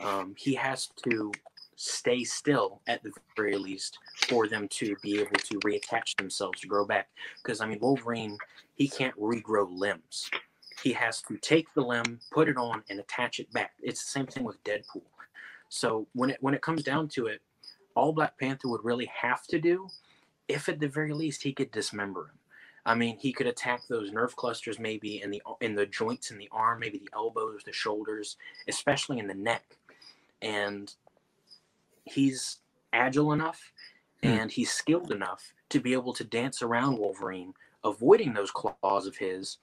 [0.00, 1.33] Um, he has to
[1.76, 3.98] stay still at the very least
[4.29, 7.09] for them to be able to reattach themselves to grow back.
[7.42, 8.37] Because i mean wolverine
[8.74, 10.31] he can't regrow limbs.
[10.83, 13.72] He has to take the limb put it on and attach it back.
[13.83, 15.03] It's the same thing with deadpool.
[15.68, 17.40] So when it when it comes down to it
[18.01, 19.87] all Black Panther would really have to do,
[20.49, 22.39] if at the very least he could dismember him.
[22.87, 26.39] I mean, he could attack those nerve clusters maybe in the in the joints in
[26.39, 29.77] the arm, maybe the elbows, the shoulders, especially in the neck.
[30.41, 30.91] And
[32.05, 32.61] he's
[32.95, 33.71] agile enough
[34.23, 34.29] hmm.
[34.29, 37.53] and he's skilled enough to be able to dance around Wolverine,
[37.85, 39.59] avoiding those claws of his.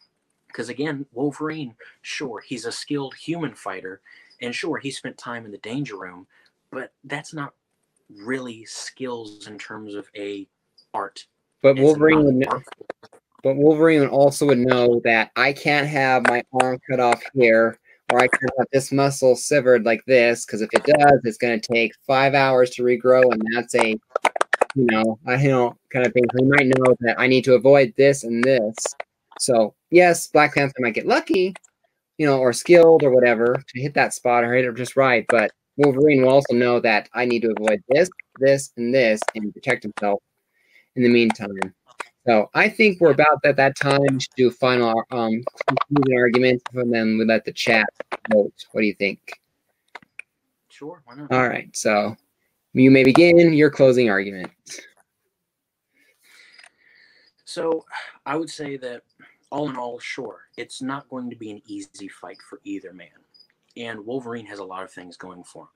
[0.46, 1.74] Because again, Wolverine,
[2.04, 4.00] sure, he's a skilled human fighter,
[4.44, 6.28] and sure, he spent time in the danger room,
[6.72, 7.56] but that's not
[8.16, 10.48] really skills in terms of a
[10.94, 11.26] art.
[11.62, 12.62] But Wolverine would know.
[13.44, 17.80] But Wolverine also would know that I can't have my arm cut off here,
[18.12, 21.60] or I can't have this muscle severed like this, because if it does, it's going
[21.60, 23.90] to take five hours to regrow, and that's a,
[24.76, 26.24] you know, I you know kind of thing.
[26.32, 28.76] So he might know that I need to avoid this and this.
[29.40, 31.54] So yes, Black Panther might get lucky,
[32.18, 35.26] you know, or skilled or whatever to hit that spot or hit it just right,
[35.30, 38.10] but Wolverine will also know that I need to avoid this,
[38.40, 40.22] this, and this and protect himself
[40.96, 41.74] in the meantime.
[42.28, 44.20] So I think we're about at that time.
[44.20, 47.88] Should do a final um, conclusion argument, and then we let the chat
[48.34, 48.54] vote.
[48.72, 49.20] What do you think?
[50.68, 51.32] Sure, why not?
[51.32, 52.18] All right, so
[52.74, 54.52] you may begin your closing argument.
[57.46, 57.86] So
[58.26, 59.04] I would say that
[59.50, 63.08] all in all, sure, it's not going to be an easy fight for either man.
[63.78, 65.70] And Wolverine has a lot of things going for him.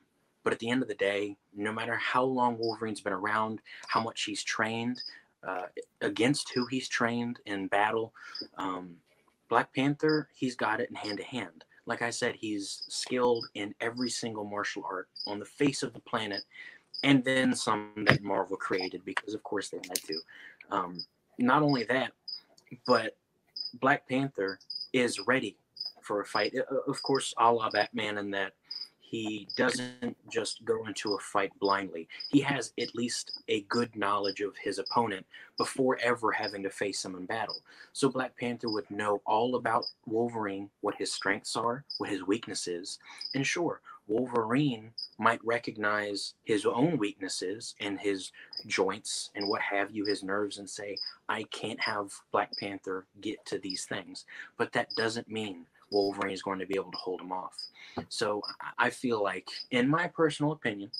[0.43, 4.01] But at the end of the day, no matter how long Wolverine's been around, how
[4.01, 5.01] much he's trained,
[5.47, 5.67] uh,
[6.01, 8.13] against who he's trained in battle,
[8.57, 8.95] um,
[9.49, 11.65] Black Panther, he's got it in hand to hand.
[11.85, 15.99] Like I said, he's skilled in every single martial art on the face of the
[15.99, 16.43] planet,
[17.03, 20.19] and then some that Marvel created because, of course, they had to.
[20.69, 20.99] Um,
[21.37, 22.13] not only that,
[22.85, 23.17] but
[23.73, 24.59] Black Panther
[24.93, 25.57] is ready
[26.11, 26.53] for a fight.
[26.53, 28.51] Uh, of course, a la Batman, in that
[28.99, 32.09] he doesn't just go into a fight blindly.
[32.29, 35.25] He has at least a good knowledge of his opponent
[35.57, 37.61] before ever having to face him in battle.
[37.93, 42.99] So Black Panther would know all about Wolverine, what his strengths are, what his weaknesses,
[43.33, 48.31] and sure, Wolverine might recognize his own weaknesses and his
[48.67, 50.97] joints and what have you, his nerves, and say,
[51.29, 54.25] I can't have Black Panther get to these things.
[54.57, 57.55] But that doesn't mean Wolverine is going to be able to hold him off.
[58.09, 58.41] So
[58.77, 60.91] I feel like, in my personal opinion,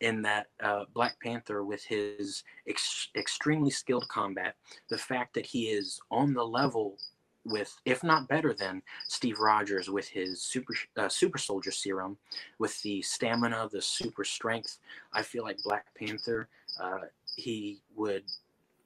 [0.00, 4.56] in that uh, Black Panther, with his ex- extremely skilled combat,
[4.88, 6.98] the fact that he is on the level
[7.44, 12.16] with, if not better than Steve Rogers with his super uh, super soldier serum,
[12.58, 14.78] with the stamina, the super strength,
[15.12, 16.48] I feel like Black Panther,
[16.80, 18.24] uh, he would,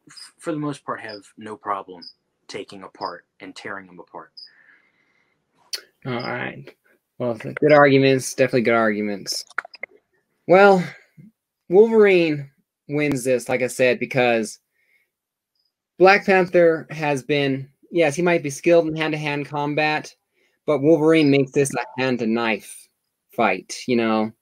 [0.09, 2.03] f- for the most part, have no problem
[2.49, 4.33] taking apart and tearing him apart.
[6.07, 6.73] All right.
[7.19, 8.33] Well, good arguments.
[8.35, 9.45] Definitely good arguments.
[10.47, 10.85] Well,
[11.69, 12.51] Wolverine
[12.89, 14.61] wins this, like I said, because
[15.99, 20.15] Black Panther has been, yes, he might be skilled in hand to hand combat,
[20.65, 22.89] but Wolverine makes this a hand to knife
[23.33, 23.75] fight.
[23.89, 24.33] You know,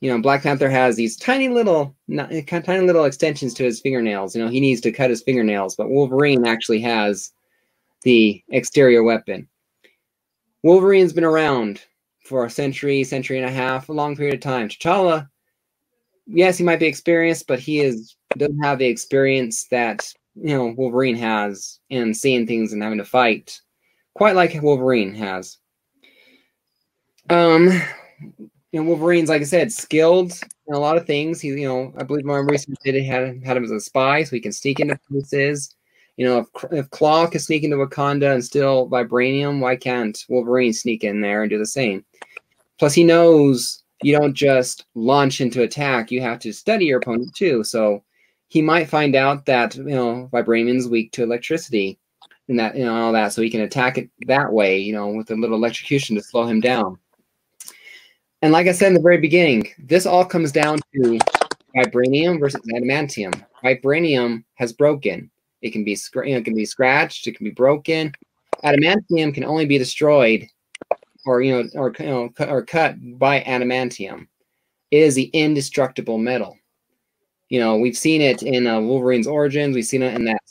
[0.00, 4.34] you know, Black Panther has these tiny little, eh, tiny little extensions to his fingernails.
[4.34, 7.32] You know, he needs to cut his fingernails, but Wolverine actually has
[8.02, 9.48] the exterior weapon.
[10.62, 11.82] Wolverine's been around
[12.24, 14.68] for a century, century and a half, a long period of time.
[14.68, 15.28] T'Challa,
[16.26, 20.74] yes, he might be experienced, but he is doesn't have the experience that you know
[20.76, 23.60] Wolverine has in seeing things and having to fight,
[24.14, 25.58] quite like Wolverine has.
[27.28, 27.68] Um,
[28.72, 30.32] you know, Wolverine's like I said, skilled
[30.66, 31.40] in a lot of things.
[31.40, 34.36] He, you know, I believe my research did had had him as a spy, so
[34.36, 35.74] he can sneak into places.
[36.16, 40.72] You know, if, if Klaw can sneak into Wakanda and steal vibranium, why can't Wolverine
[40.72, 42.04] sneak in there and do the same?
[42.78, 47.34] Plus, he knows you don't just launch into attack; you have to study your opponent
[47.34, 47.64] too.
[47.64, 48.02] So
[48.48, 51.98] he might find out that you know vibranium's weak to electricity,
[52.48, 54.78] and that you know all that, so he can attack it that way.
[54.78, 56.98] You know, with a little electrocution to slow him down.
[58.42, 61.18] And like I said in the very beginning, this all comes down to
[61.76, 63.44] vibranium versus adamantium.
[63.62, 65.30] Vibranium has broken.
[65.62, 67.26] It can be you know, it can be scratched.
[67.26, 68.12] It can be broken.
[68.64, 70.46] Adamantium can only be destroyed,
[71.24, 74.26] or you know, or you know, or cut by adamantium.
[74.90, 76.56] It is the indestructible metal.
[77.48, 79.74] You know, we've seen it in uh, Wolverine's origins.
[79.74, 80.42] We've seen it in that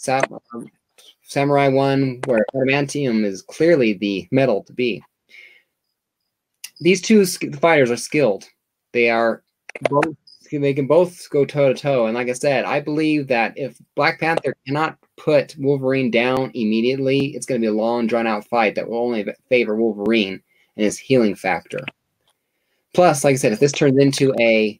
[1.23, 5.03] samurai one where adamantium is clearly the metal to be.
[6.81, 8.45] These two fighters are skilled.
[8.93, 9.43] They are
[9.89, 10.15] both
[10.51, 12.05] they can both go toe to toe.
[12.05, 17.35] And like I said, I believe that if Black Panther cannot put Wolverine down immediately,
[17.35, 20.41] it's going to be a long, drawn out fight that will only favor Wolverine
[20.75, 21.79] and his healing factor.
[22.93, 24.79] Plus, like I said, if this turns into a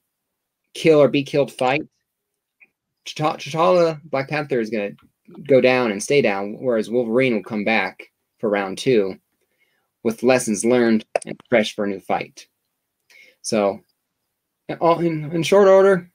[0.74, 1.84] kill or be killed fight,
[3.06, 7.64] T'Challa, Black Panther is going to go down and stay down, whereas Wolverine will come
[7.64, 9.16] back for round two
[10.04, 12.48] with lessons learned and fresh for a new fight.
[13.42, 13.82] So
[14.70, 16.10] in, in short order,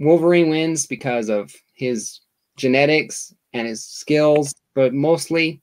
[0.00, 2.20] Wolverine wins because of his
[2.56, 5.62] genetics and his skills, but mostly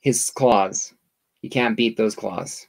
[0.00, 0.94] his claws.
[1.42, 2.66] You can't beat those claws.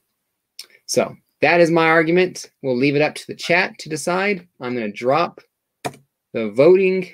[0.86, 2.50] So that is my argument.
[2.62, 4.48] We'll leave it up to the chat to decide.
[4.60, 5.42] I'm going to drop
[6.34, 7.10] the voting.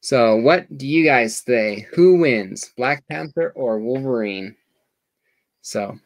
[0.00, 1.86] So, what do you guys say?
[1.94, 4.54] Who wins, Black Panther or Wolverine?
[5.62, 5.98] So,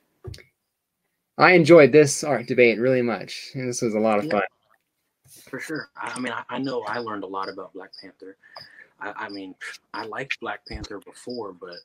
[1.38, 3.52] I enjoyed this art debate really much.
[3.54, 4.42] This was a lot of yeah, fun.
[5.28, 5.88] For sure.
[5.96, 8.36] I, mean, I, I, know I learned a lot about Black Panther.
[9.00, 9.54] I, I mean,
[9.94, 11.76] I liked Black Panther before, but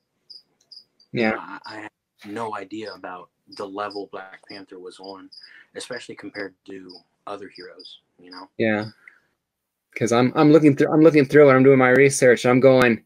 [1.11, 1.91] yeah, you know, I, I, had
[2.25, 5.29] no idea about the level Black Panther was on,
[5.75, 6.91] especially compared to
[7.27, 7.99] other heroes.
[8.19, 8.49] You know.
[8.57, 8.85] Yeah.
[9.93, 11.53] Because I'm I'm looking through I'm looking through it.
[11.53, 12.47] I'm doing my research.
[12.47, 13.03] I'm going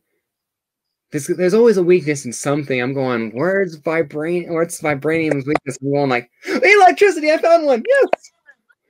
[1.11, 2.81] there's, there's always a weakness in something.
[2.81, 4.49] I'm going, where's vibranium?
[4.49, 5.77] Where's vibranium's weakness?
[5.81, 7.31] I'm going like electricity.
[7.31, 7.83] I found one.
[7.87, 8.31] Yes.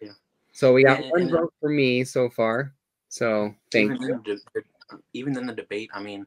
[0.02, 0.12] Yeah.
[0.52, 2.74] So we got one vote for me so far.
[3.10, 4.14] So thank even you.
[4.14, 4.64] In the,
[5.14, 6.26] even in the debate, I mean,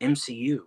[0.00, 0.60] MCU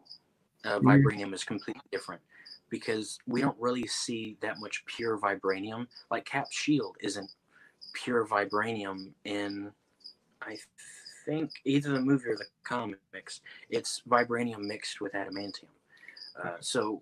[0.64, 0.88] uh, mm-hmm.
[0.88, 1.34] vibranium mm.
[1.34, 2.22] is completely different
[2.70, 5.88] because we don't really see that much pure vibranium.
[6.10, 7.30] Like Cap Shield isn't
[7.94, 9.72] pure vibranium in
[10.42, 10.58] I
[11.26, 15.70] think either the movie or the comics, it's vibranium mixed with adamantium.
[16.42, 17.02] Uh, so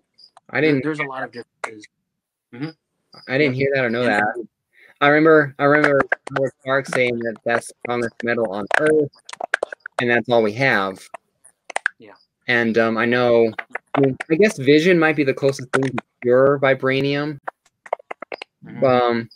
[0.50, 0.82] I didn't.
[0.82, 1.86] There's a lot of differences.
[2.52, 2.70] Mm-hmm.
[3.28, 4.24] I didn't hear that or know that.
[5.00, 5.54] I remember.
[5.58, 6.00] I remember
[6.36, 9.10] Howard Stark saying that that's the strongest metal on Earth,
[10.00, 10.98] and that's all we have.
[11.98, 12.12] Yeah.
[12.46, 13.52] And um, I know.
[13.94, 17.38] I, mean, I guess Vision might be the closest thing to pure vibranium.
[18.64, 18.84] Mm-hmm.
[18.84, 19.28] Um,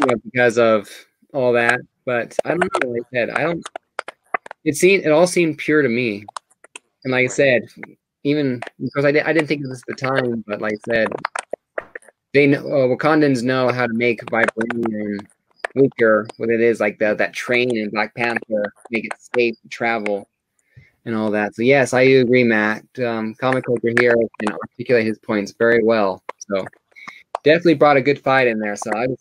[0.00, 0.88] you know, because of
[1.32, 1.80] all that.
[2.04, 2.90] But I don't know.
[2.90, 3.66] Like I said, I don't
[4.66, 6.26] it seemed it all seemed pure to me.
[7.04, 7.62] And like I said,
[8.24, 10.92] even because I, did, I didn't think of this at the time, but like I
[10.92, 11.08] said,
[12.34, 15.24] they know uh, Wakandans know how to make vibranium
[15.76, 16.26] weaker.
[16.38, 20.28] What it is like the, that train in Black Panther, make it safe to travel
[21.04, 21.54] and all that.
[21.54, 22.82] So yes, I agree, Matt.
[22.98, 26.24] Um, Komic Kollector here can articulate his points very well.
[26.50, 26.66] So
[27.44, 28.74] definitely brought a good fight in there.
[28.74, 29.18] So I was,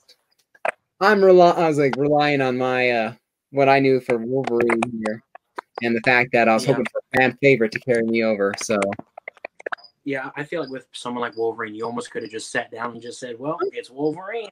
[1.02, 3.14] I'm rely, I was like relying on my uh,
[3.52, 5.22] what I knew for Wolverine here
[5.82, 6.72] and the fact that I was yeah.
[6.72, 8.54] hoping for a fan favorite to carry me over.
[8.62, 8.80] So,
[10.04, 12.92] yeah, I feel like with someone like Wolverine, you almost could have just sat down
[12.92, 14.50] and just said, "Well, it's Wolverine.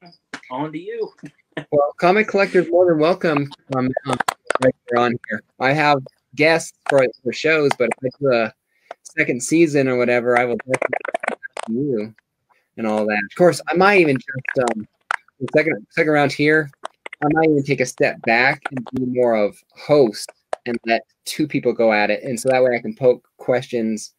[0.50, 1.10] On to you."
[1.72, 3.88] well, Komic Kollector's more than welcome um,
[4.62, 5.42] right on here.
[5.60, 6.02] I have
[6.34, 8.52] guests for for shows, but if I do a
[9.02, 11.04] second season or whatever, I will definitely
[11.68, 12.14] you.
[12.76, 13.22] and all that.
[13.30, 14.88] Of course, I might even just um,
[15.54, 16.70] second second round here.
[17.22, 20.30] I might even take a step back and be more of host
[20.66, 24.14] and let two people go at it, and so that way I can poke questions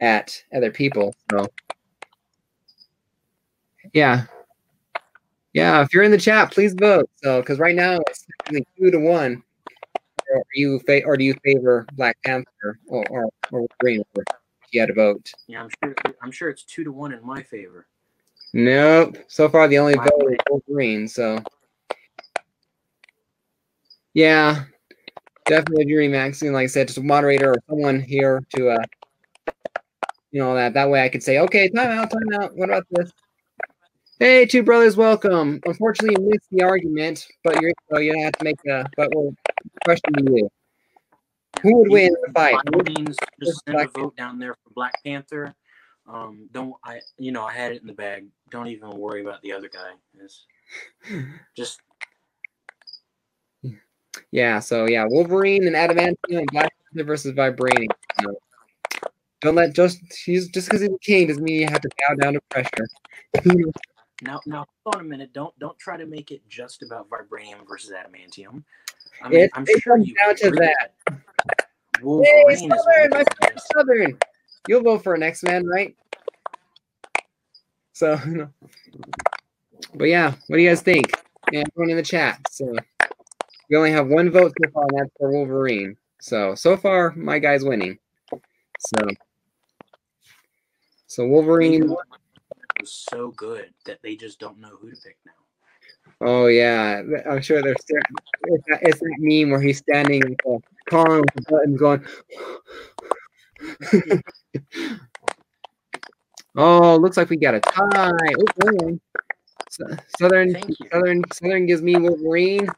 [0.00, 1.14] at other people.
[1.30, 1.46] So,
[3.92, 4.24] yeah,
[5.52, 5.82] yeah.
[5.82, 7.08] If you're in the chat, please vote.
[7.22, 9.42] So, because right now it's only two to one.
[10.32, 14.02] Or you fa- or do you favor Black Panther or or, or Green?
[14.16, 14.24] Or
[14.70, 15.32] you had to vote.
[15.48, 15.94] Yeah, I'm sure.
[16.22, 17.86] I'm sure it's two to one in my favor.
[18.52, 19.16] Nope.
[19.28, 21.08] So far, the only vote is Green.
[21.08, 21.42] So,
[24.14, 24.64] yeah,
[25.46, 26.52] definitely agree, Maxine.
[26.52, 28.84] Like I said, just a moderator or someone here to, uh,
[30.30, 32.56] you know, that that way I could say, okay, time out, time out.
[32.56, 33.12] What about this?
[34.18, 35.60] Hey, two brothers, welcome.
[35.64, 38.84] Unfortunately, you missed the argument, but you're so you have to make a.
[38.96, 39.34] But we'll
[39.84, 40.50] question you:
[41.62, 42.58] Who would win the fight?
[42.84, 45.54] Means, just send a vote down there for Black Panther.
[46.06, 47.00] Um, don't I?
[47.16, 48.26] You know, I had it in the bag.
[48.50, 49.92] Don't even worry about the other guy.
[50.22, 50.44] It's
[51.56, 51.80] just
[54.32, 57.88] Yeah, so yeah, Wolverine and Adamantium and Black Panther versus Vibranium.
[58.22, 58.34] So,
[59.40, 62.14] don't let just he's just because he's a king doesn't mean you have to bow
[62.16, 62.86] down to pressure.
[64.22, 64.40] now.
[64.46, 65.32] Now, hold on a minute.
[65.32, 68.62] Don't don't try to make it just about vibranium versus adamantium.
[69.22, 70.92] I mean, It- I'm it sure comes you down to that
[72.02, 74.18] Hey, Southern, my friend Southern,
[74.66, 75.94] you'll vote for an X Man, right?
[77.92, 78.18] So,
[79.94, 81.12] but yeah, what do you guys think?
[81.52, 82.40] Yeah, everyone in the chat.
[82.50, 82.74] So
[83.70, 85.96] we only have one vote so far, and that's for Wolverine.
[86.20, 87.98] So so far, my guy's winning.
[88.78, 89.08] So
[91.06, 91.88] so Wolverine.
[91.88, 95.32] was so good that they just don't know who to pick now.
[96.20, 100.60] Oh yeah, I'm sure there's it's that, it's that meme where he's standing with the
[100.90, 102.04] column with the buttons going.
[106.56, 107.82] oh, looks like we got a tie.
[107.92, 109.00] Oh, hold on.
[109.68, 110.56] S- Southern.
[110.90, 112.68] Southern, Southern gives me Wolverine.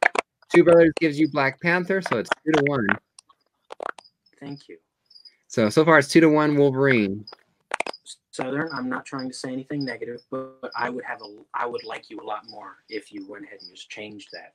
[0.55, 2.87] Two Brothers gives you Black Panther, so it's two to one.
[4.39, 4.79] Thank you.
[5.49, 7.25] So so far it's two to one Wolverine.
[8.33, 11.67] Southern, I'm not trying to say anything negative, but, but I would have a I
[11.67, 14.55] would like you a lot more if you went ahead and just changed that.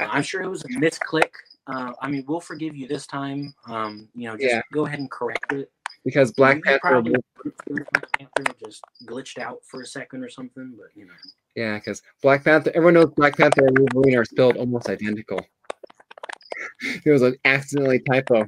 [0.00, 1.30] Uh, I'm sure it was a misclick.
[1.66, 3.54] Uh, I mean, we'll forgive you this time.
[3.66, 4.62] Um, you know, just Yeah.
[4.72, 5.70] go ahead and correct it.
[6.04, 7.14] Because Black Panther, probably
[7.66, 11.12] Black Panther just glitched out for a second or something, but you know,
[11.54, 15.44] yeah, because Black Panther, everyone knows Black Panther and Wolverine are spelled almost identical.
[17.04, 18.46] it was an accidentally typo.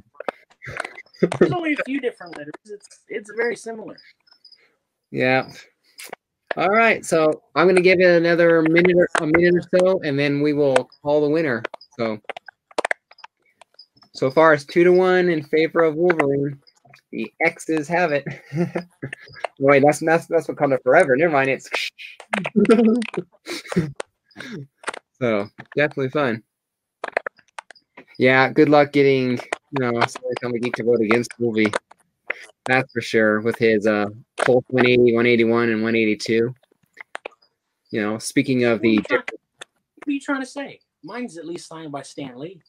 [1.38, 2.52] there's only a few different letters.
[2.64, 3.96] It's it's very similar.
[5.10, 5.50] Yeah.
[6.56, 7.04] All right.
[7.04, 10.52] So I'm gonna give it another minute or a minute or so, and then we
[10.52, 11.62] will call the winner.
[11.98, 12.18] So
[14.14, 16.58] so far it's two to one in favor of Wolverine.
[17.12, 18.24] The X's have it.
[19.58, 21.14] Wait, that's that's that's what comes up forever.
[21.14, 21.50] Never mind.
[21.50, 21.68] It's
[25.20, 26.42] so definitely fun.
[28.18, 28.48] Yeah.
[28.50, 31.70] Good luck getting you know somebody come geek to vote against movie.
[32.64, 33.40] That's for sure.
[33.42, 34.06] With his uh
[34.40, 36.54] Hulk 180, 181, and 182.
[37.90, 40.80] You know, speaking of What the trying, what are you trying to say?
[41.04, 42.60] Mine's at least signed by Stan Lee.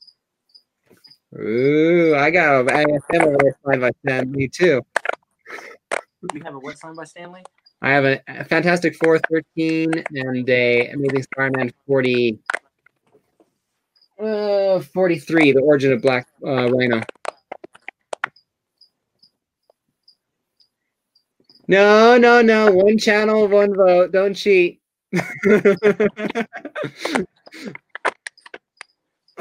[1.39, 4.81] Ooh, I got a ISM over there signed by Stan Lee too.
[6.34, 7.41] We have a what signed by Stan Lee?
[7.81, 12.39] I have a, a Fantastic Four 13 and a Amazing Spider-Man 40.
[14.21, 17.01] Uh, 43, The Origin of Black uh, Rhino.
[21.67, 22.71] No, no, no.
[22.71, 24.11] One channel, one vote.
[24.11, 24.79] Don't cheat.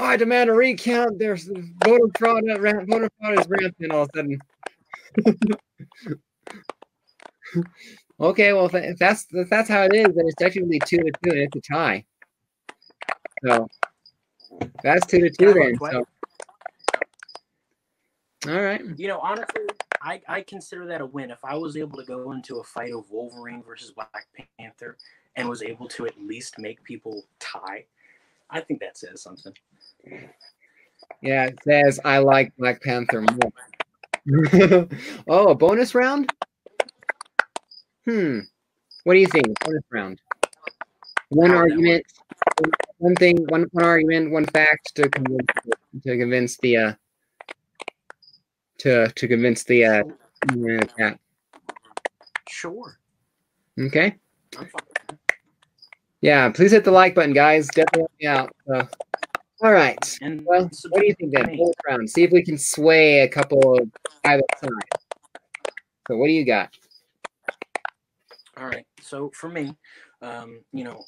[0.02, 1.18] I demand a recount.
[1.18, 1.50] There's
[1.84, 2.48] voter fraud.
[2.48, 4.38] uh, Voter fraud is rampant all of a sudden.
[8.20, 11.12] okay, well, if if that's if that's how it is, then it's technically two to
[11.22, 12.04] two, and it's a tie.
[13.44, 13.68] So
[14.82, 15.76] that's two to two then.
[15.78, 16.04] So.
[18.48, 18.82] All right.
[18.96, 19.62] You know, honestly,
[20.02, 21.30] I, I consider that a win.
[21.30, 24.26] If I was able to go into a fight of Wolverine versus Black
[24.58, 24.96] Panther
[25.36, 27.84] and was able to at least make people tie,
[28.50, 29.52] I think that says something.
[31.22, 33.52] Yeah, it says I like Black Panther more.
[35.28, 36.32] oh, a bonus round?
[38.04, 38.40] Hmm.
[39.04, 39.58] What do you think?
[39.60, 40.20] Bonus round.
[41.30, 42.04] One argument,
[42.98, 45.46] one thing, one, one argument, one fact to convince
[46.04, 46.92] to convince the uh
[48.78, 50.02] to to convince the uh
[50.98, 51.18] cat.
[52.48, 52.98] Sure.
[53.78, 54.16] Okay.
[56.20, 57.66] Yeah, please hit the like button, guys.
[57.68, 58.56] Definitely help me out.
[58.66, 58.88] So,
[59.62, 60.18] all right.
[60.20, 61.48] And Well, what do you think then?
[61.50, 61.56] Hey.
[61.56, 62.10] Bonus round.
[62.10, 63.88] See if we can sway a couple of
[64.24, 64.70] either side.
[66.08, 66.76] So what do you got?
[68.56, 68.86] All right.
[69.00, 69.76] So for me,
[70.20, 71.04] um, you know,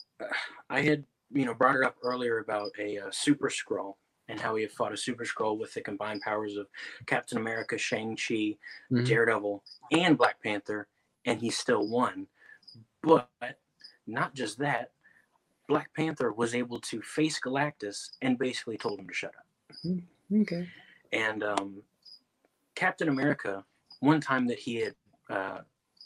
[0.70, 3.94] I had you know brought it up earlier about a, uh Super-Skrull
[4.28, 6.66] and how he had fought a Super-Skrull with the combined powers of
[7.07, 8.57] Captain America, Shang Chi,
[8.90, 9.07] Mhm.
[9.07, 10.88] Daredevil, and Black Panther,
[11.26, 12.26] and he still won.
[13.02, 13.28] But
[14.07, 14.92] not just that,
[15.67, 19.87] Black Panther was able to face Galactus and basically told him to shut up.
[20.33, 20.69] Okay.
[21.12, 21.83] And um,
[22.75, 23.65] Captain America,
[24.01, 24.95] one time that he had
[25.31, 25.59] uh,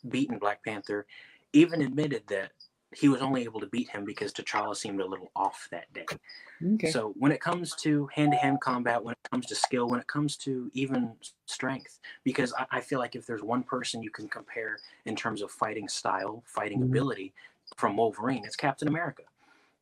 [0.09, 1.07] beaten Black Panther,
[1.53, 2.53] even admitted that
[2.95, 6.07] he was only able to beat him because T'Challa seemed a little off that day.
[6.75, 6.91] Okay.
[6.91, 10.37] So when it comes to hand-to-hand combat, when it comes to skill, when it comes
[10.39, 11.13] to even
[11.47, 15.43] strength, because I, I feel like if there's one person you can compare in terms
[15.43, 16.85] of fighting style, fighting Mhm.
[16.85, 17.35] ability
[17.77, 19.25] from Wolverine, it's Captain America.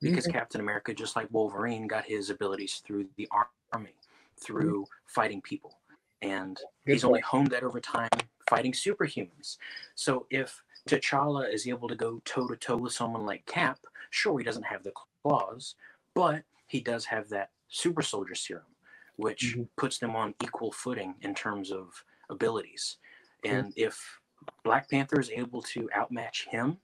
[0.00, 0.38] Because Okay.
[0.38, 4.40] Captain America, just like Wolverine, got his abilities through the army, mm-hmm.
[4.44, 5.78] through fighting people,
[6.22, 7.24] and Good he's only point.
[7.24, 8.08] honed that over time
[8.48, 9.56] fighting superhumans.
[9.94, 13.80] So if T'Challa is able to go toe to toe with someone like Cap,
[14.10, 15.74] sure he doesn't have the claws,
[16.14, 18.76] but he does have that super soldier serum,
[19.16, 19.68] which Mhm.
[19.76, 22.98] puts them on equal footing in terms of abilities.
[23.42, 23.52] Cool.
[23.52, 24.20] And if
[24.62, 26.80] Black Panther is able to outmatch him,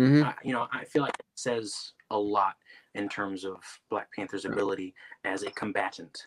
[0.00, 0.24] Mhm.
[0.24, 2.54] I, you know, I feel like it says a lot
[2.94, 3.56] in terms of
[3.90, 4.94] Black Panther's ability
[5.24, 6.24] as a combatant.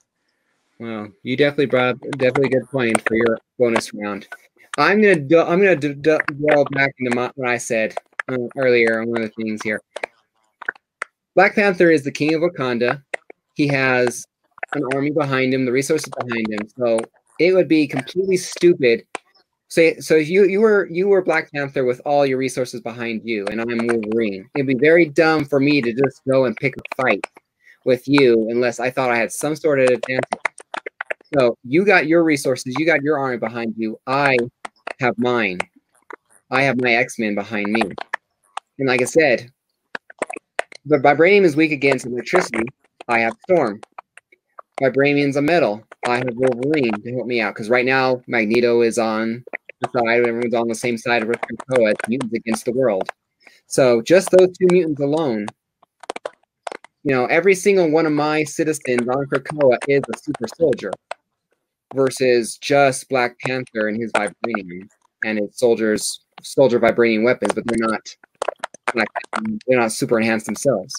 [0.80, 4.28] Well, you definitely brought up definitely a good point for your bonus round.
[4.78, 6.17] I'm gonna do, I'm gonna d- d-
[6.47, 7.95] delve back into my, what I said
[8.32, 9.82] uh, earlier on one of the things here.
[11.36, 13.03] Black Panther is the king of Wakanda.
[13.55, 14.24] He has
[14.76, 16.67] an army behind him, the resources behind him.
[16.78, 16.99] So
[17.39, 19.05] it would be completely stupid.
[19.68, 19.82] So
[20.16, 23.59] if you you were you were Black Panther with all your resources behind you, and
[23.59, 24.47] I'm Wolverine.
[24.55, 27.26] It'd be very dumb for me to just go and pick a fight
[27.86, 30.39] with you unless I thought I had some sort of advantage.
[31.36, 33.99] So you got your resources, you got your army behind you.
[34.05, 34.38] I
[34.99, 35.59] have mine.
[36.51, 37.82] I have my X Men behind me.
[38.80, 39.49] And like I said,
[40.86, 42.66] the vibranium is weak against electricity.
[43.07, 43.82] I have Storm.
[44.82, 45.84] Vibranium's a metal.
[46.07, 49.43] I have Wolverine to help me out because right now Magneto is on
[49.82, 50.26] the side.
[50.26, 51.91] Everyone's on the same side of Krakoa.
[51.91, 53.07] It's mutants against the world.
[53.67, 55.47] So just those two mutants alone,
[57.03, 60.91] you know, every single one of my citizens on Krakoa is a super soldier
[61.93, 64.88] versus just Black Panther and his vibranium
[65.24, 68.01] and his soldiers soldier vibranium weapons, but they're not
[68.95, 69.07] like
[69.67, 70.93] they're not super enhanced themselves.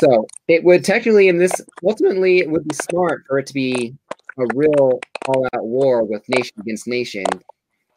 [0.00, 1.52] So it would technically in this
[1.84, 3.94] ultimately it would be smart for it to be
[4.38, 7.24] a real all-out war with nation against nation.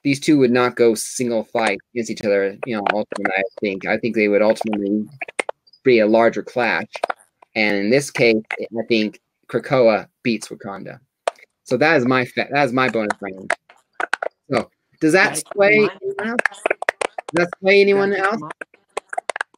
[0.04, 3.86] These two would not go single fight against each other, you know, ultimately I think.
[3.86, 5.08] I think they would ultimately
[5.84, 6.88] be a larger clash.
[7.56, 11.00] And in this case, I think Krakoa beats Wakanda.
[11.66, 13.54] So that is my fa- that is my bonus round.
[14.50, 16.62] So does that Gotta keep in sway anyone else?
[17.34, 18.52] Does that sway anyone Gotta keep in else?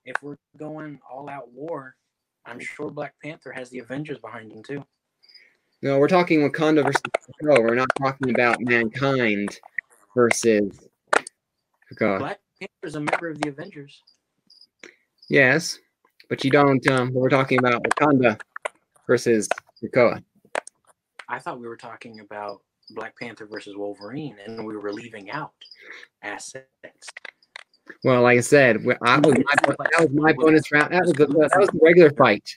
[0.05, 1.95] If we're going all out war,
[2.45, 4.83] I'm sure Black Panther has the Avengers behind him too.
[5.81, 7.01] No, we're talking Wakanda versus
[7.41, 7.59] Krakoa.
[7.59, 9.59] We're not talking about mankind
[10.15, 10.87] versus
[11.91, 12.19] Krakoa.
[12.19, 14.01] Black Panther's a member of the Avengers.
[15.29, 15.79] Yes,
[16.29, 16.85] but you don't.
[16.87, 18.39] Um, we're talking about Wakanda
[19.07, 19.47] versus
[19.81, 20.23] Krakoa.
[21.27, 25.53] I thought we were talking about Black Panther versus Wolverine, and we were leaving out
[26.21, 26.67] assets.
[28.03, 30.93] Well, like I said, I was my, that was my bonus round.
[30.93, 32.55] That was the, that was the regular fight.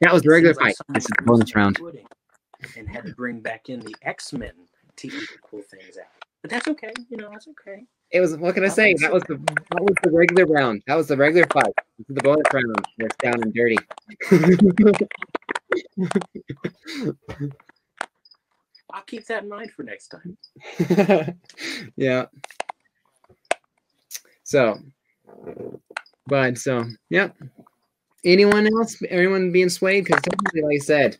[0.00, 0.74] That was the regular fight.
[0.90, 1.78] This is the bonus round.
[2.76, 4.52] And had to bring back in the X Men
[4.96, 6.06] to equal things out.
[6.42, 6.92] But that's okay.
[7.08, 7.84] You know, that's okay.
[8.10, 8.36] It was.
[8.36, 8.94] What can I say?
[8.94, 10.82] That was the that was the regular round.
[10.86, 11.72] That was the regular fight.
[11.98, 12.84] This is the bonus round.
[12.98, 13.78] It's down and dirty.
[18.92, 20.36] I'll keep that in mind for next time.
[21.96, 22.26] yeah.
[24.50, 24.80] So,
[26.26, 27.28] but so yeah.
[28.24, 29.00] Anyone else?
[29.08, 30.06] Anyone being swayed?
[30.06, 31.18] Because technically, like I said,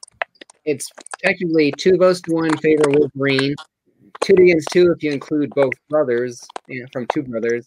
[0.64, 0.90] it's
[1.22, 3.54] technically two votes to one favor Wolverine,
[4.20, 7.64] two against two if you include both brothers you know, from two brothers.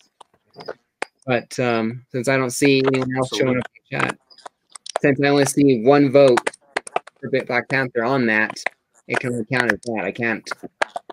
[1.25, 4.17] But um, since I don't see anyone else showing up in the chat,
[4.99, 6.41] since I only see one vote
[7.21, 8.51] for Black Panther on that,
[9.07, 10.03] it can only count as that.
[10.03, 10.45] I can't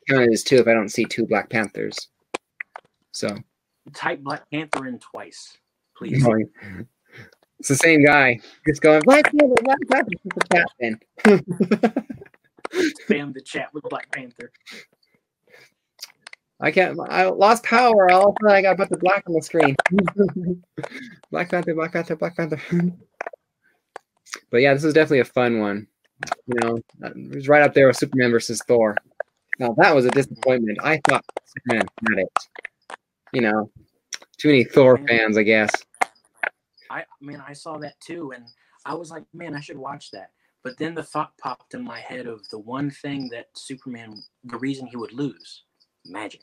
[0.08, 2.08] count it as two if I don't see two Black Panthers.
[3.12, 3.36] So
[3.94, 5.56] Type Black Panther in twice,
[5.96, 6.24] please.
[7.58, 8.40] it's the same guy.
[8.66, 12.04] Just going Black Panther, Black Panther, the cat.
[12.72, 14.52] Spam the chat with Black Panther.
[16.60, 16.98] I can't.
[17.08, 18.10] I lost power.
[18.10, 19.74] All of a sudden, I got a bunch of black on the screen.
[21.30, 22.60] black Panther, Black Panther, Black Panther.
[24.50, 25.86] but yeah, this is definitely a fun one.
[26.46, 28.94] You know, it was right up there with Superman versus Thor.
[29.58, 30.78] Now that was a disappointment.
[30.82, 32.28] I thought Superman had it.
[33.32, 33.70] You know,
[34.40, 35.06] Too many Thor Man.
[35.06, 35.70] fans, I guess.
[36.88, 38.46] I man, I saw that too, and
[38.86, 40.30] I was like, man, I should watch that.
[40.62, 44.56] But then the thought popped in my head of the one thing that Superman, the
[44.56, 45.64] reason he would lose,
[46.06, 46.40] magic.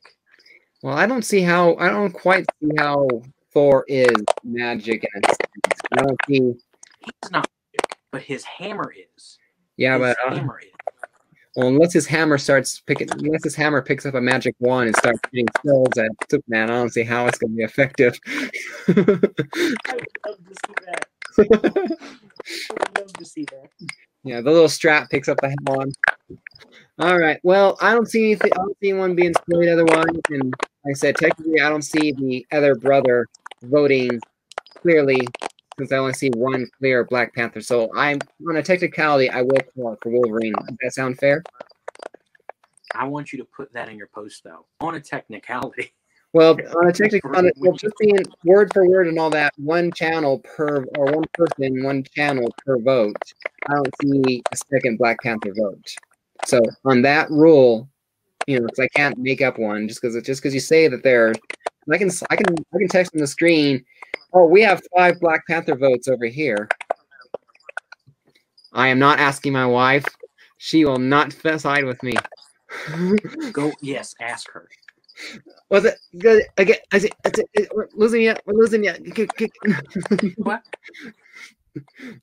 [0.83, 1.75] Well, I don't see how.
[1.77, 3.07] I don't quite see how
[3.51, 5.81] Thor is magic in a sense.
[5.91, 6.53] I don't see.
[6.99, 9.39] He's not magic, but his hammer is.
[9.75, 10.76] Yeah, his but uh, hammer is.
[11.57, 14.95] Well, unless his hammer starts picking, unless his hammer picks up a magic wand and
[14.95, 18.19] starts shooting spells at Superman, I don't see how it's going to be effective.
[18.27, 21.07] I would love to see that.
[21.35, 23.69] I love to see that.
[24.23, 25.95] Yeah, the little strap picks up the wand.
[26.99, 27.39] All right.
[27.41, 28.51] Well, I don't see anything.
[28.53, 30.05] I don't see anyone being swayed otherwise.
[30.29, 30.53] And
[30.85, 33.25] like I said, technically, I don't see the other brother
[33.63, 34.19] voting
[34.79, 35.27] clearly,
[35.77, 37.61] since I only see one clear Black Panther.
[37.61, 38.19] So I'm
[38.49, 39.29] on a technicality.
[39.29, 40.53] I will call it for Wolverine.
[40.53, 41.43] Does that sound fair?
[42.95, 44.65] I want you to put that in your post though.
[44.81, 45.93] On a technicality.
[46.33, 49.53] Well, on a technical, on a, well, just being word for word and all that,
[49.57, 53.15] one channel per or one person, one channel per vote.
[53.67, 55.95] I don't see a second Black Panther vote.
[56.45, 57.89] So on that rule,
[58.45, 61.01] you know, because I can't make up one just because just because you say that
[61.01, 61.33] there,
[61.91, 63.83] I can I can I can text on the screen.
[64.33, 66.67] Oh, we have five Black Panther votes over here.
[68.73, 70.05] I am not asking my wife.
[70.57, 72.13] She will not side with me.
[73.51, 74.67] Go yes, ask her.
[75.69, 76.43] Was it good?
[76.57, 78.41] Again, I see, I see, we're losing yet.
[78.45, 79.01] We're losing yet.
[80.37, 80.63] What?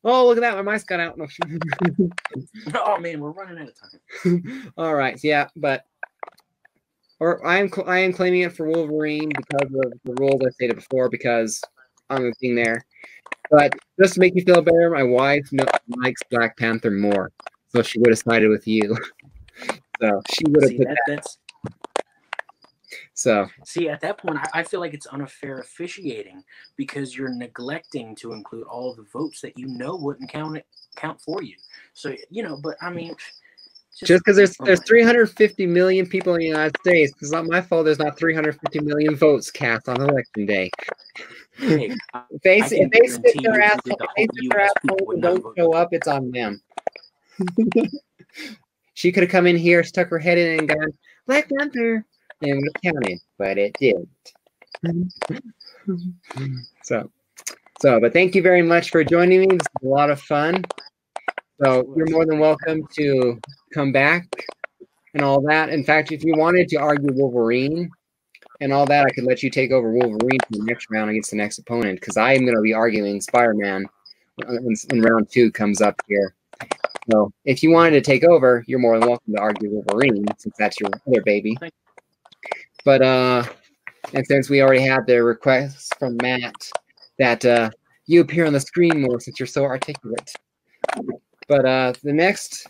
[0.02, 0.56] Oh, look at that.
[0.56, 1.16] My mice got out.
[2.74, 4.72] Oh man, we're running out of time.
[4.76, 5.16] All right.
[5.22, 5.84] Yeah, but
[7.20, 10.76] or I am I am claiming it for Wolverine because of the rules I stated
[10.76, 11.60] before because
[12.10, 12.84] I'm being there.
[13.50, 15.48] But just to make you feel better, my wife
[16.02, 17.30] likes Black Panther more,
[17.68, 18.96] so she would have sided with you.
[20.00, 21.38] so she would have put that, that's
[23.14, 26.42] So see at that point I, I feel like it's unfair officiating
[26.76, 31.20] because you're neglecting to include all the votes that you know wouldn't count it count
[31.20, 31.56] for you.
[31.92, 33.14] So you know, but I mean
[33.96, 37.84] just because there's there's 350 million people in the United States, it's not my fault.
[37.84, 40.70] There's not 350 million votes cast on election day.
[41.58, 44.34] hey, I- If they, I if can they sit their you ass, that if the
[44.34, 46.60] they sit their US ass people and don't show up, it's on them.
[48.94, 50.92] she could have come in here, stuck her head in, and gone
[51.26, 52.04] Black Panther,
[52.42, 54.08] and would have counted, but it didn't.
[56.82, 57.10] so,
[57.80, 59.46] so, but thank you very much for joining me.
[59.46, 60.64] This was a lot of fun.
[61.62, 63.40] So you're more than welcome to
[63.74, 64.26] come back
[65.14, 65.68] and all that.
[65.68, 67.90] In fact, if you wanted to argue Wolverine
[68.60, 71.30] and all that, I could let you take over Wolverine for the next round against
[71.30, 73.84] the next opponent because I am going to be arguing Spider-Man
[74.36, 76.34] when, when round two comes up here.
[77.10, 80.54] So if you wanted to take over, you're more than welcome to argue Wolverine since
[80.58, 81.56] that's your other baby.
[82.84, 83.44] But uh,
[84.12, 86.54] and since we already had the request from Matt
[87.18, 87.70] that uh,
[88.06, 90.32] you appear on the screen more since you're so articulate.
[91.48, 92.66] But uh, the next,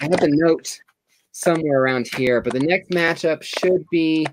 [0.00, 0.80] I have a note
[1.32, 4.26] somewhere around here, but the next matchup should be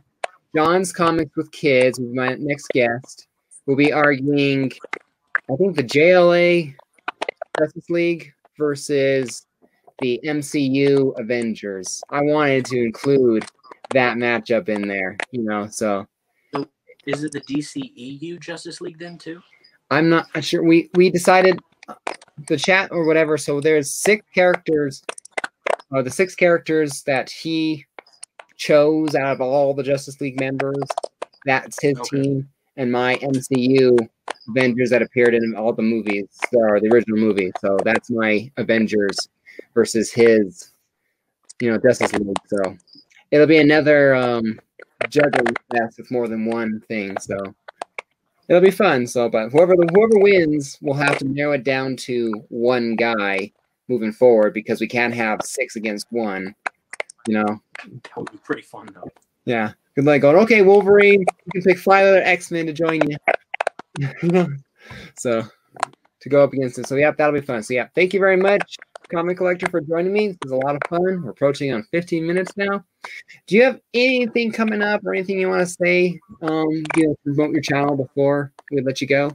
[0.56, 3.28] John's Comics with Kids, with my next guest.
[3.66, 4.72] We'll be arguing,
[5.52, 6.76] I think, the JLA
[7.60, 9.46] Justice League versus
[10.00, 12.02] the MCU Avengers.
[12.10, 13.46] I wanted to include
[13.94, 16.08] that matchup in there, you know, so
[17.06, 19.42] is it the DCEU Justice League then too?
[19.90, 20.64] I'm not sure.
[20.64, 21.60] We we decided
[22.48, 23.38] the chat or whatever.
[23.38, 25.04] So there's six characters,
[25.94, 27.86] uh, the six characters that he
[28.58, 30.86] chose out of all the Justice League members.
[31.46, 32.22] That's his Okay.
[32.22, 33.98] team, and my MCU
[34.50, 37.52] Avengers that appeared in all the movies or the original movie.
[37.60, 39.30] So that's my Avengers
[39.74, 40.72] versus his,
[41.60, 42.38] you know, Justice League.
[42.48, 42.78] So
[43.32, 44.60] it'll be another um,
[45.10, 47.18] juggling fest with more than one thing.
[47.20, 47.38] So
[48.48, 49.08] it'll be fun.
[49.08, 53.52] So, but whoever the whoever wins will have to narrow it down to one guy
[53.92, 56.56] moving forward because we can't have six against one.
[57.28, 59.10] You know, That would be pretty fun though.
[59.46, 59.74] yeah.
[59.96, 60.38] Good luck going.
[60.38, 63.18] Okay, Wolverine, you can pick five other X Men to join you.
[65.18, 65.44] so
[66.22, 66.88] to go up against it.
[66.88, 67.62] So yeah, that'll be fun.
[67.62, 68.78] So yeah, thank you very much,
[69.12, 70.30] Komic Kollector, for joining me.
[70.30, 71.24] This was a lot of fun.
[71.24, 72.86] We're approaching on 15 minutes now.
[73.48, 76.18] Do you have anything coming up or anything you want to say?
[76.42, 79.32] Um, you know, promote your channel before we let you go.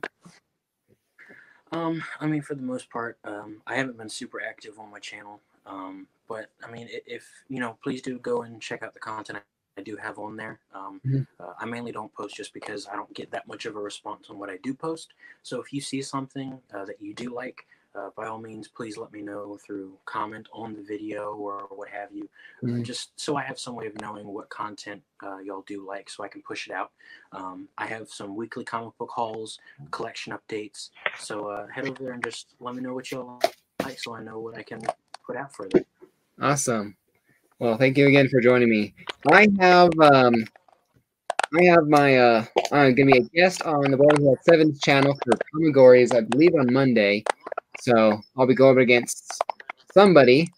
[1.73, 5.01] Um, I mean, for the most part, um, I haven't been super active on my
[5.01, 5.41] channel.
[5.65, 9.43] Um, but I mean, if you know, please do go and check out the content
[9.77, 10.61] I do have on there.
[10.73, 11.27] Um, Mhm.
[11.41, 14.31] uh, I mainly don't post just because I don't get that much of a response
[14.31, 15.13] on what I do post.
[15.43, 18.97] So if you see something uh, that you do like, uh, by all means, please
[18.97, 22.29] let me know through comment on the video or what have you,
[22.63, 22.83] Mhm.
[22.85, 26.23] just so I have some way of knowing what content uh, y'all do like, so
[26.23, 26.93] I can push it out.
[27.33, 29.59] Um, I have some weekly comic book hauls,
[29.91, 33.41] collection updates, so uh, head over there and just let me know what y'all
[33.83, 34.81] like, so I know what I can
[35.25, 35.85] put out for further.
[36.41, 36.97] Awesome.
[37.59, 38.95] Well, thank you again for joining me.
[39.33, 40.35] I have um
[41.59, 45.39] I have my uh I'm gonna be a guest on the Hill Sevens channel for
[45.55, 47.25] Kamigories, I believe on Monday.
[47.81, 49.43] So I'll be going up against
[49.93, 50.49] somebody.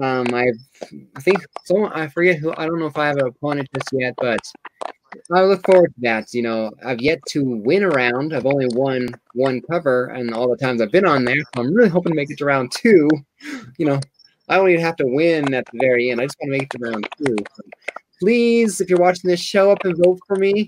[0.00, 0.46] Um I
[1.16, 3.88] I think someone I forget who I don't know if I have an opponent just
[3.92, 4.40] yet, but
[5.32, 6.32] I look forward to that.
[6.34, 8.34] You know, I've yet to win a round.
[8.34, 11.40] I've only won one cover and all the times I've been on there.
[11.54, 13.08] So I'm really hoping to make it to round two.
[13.78, 14.00] You know,
[14.48, 16.20] I don't even have to win at the very end.
[16.20, 17.36] I just want to make it to round two.
[17.54, 17.62] So
[18.20, 20.66] please, if you're watching this, show up and vote for me.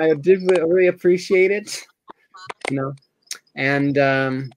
[0.00, 1.82] I did really appreciate it.
[2.70, 2.94] You know,
[3.54, 4.50] and um,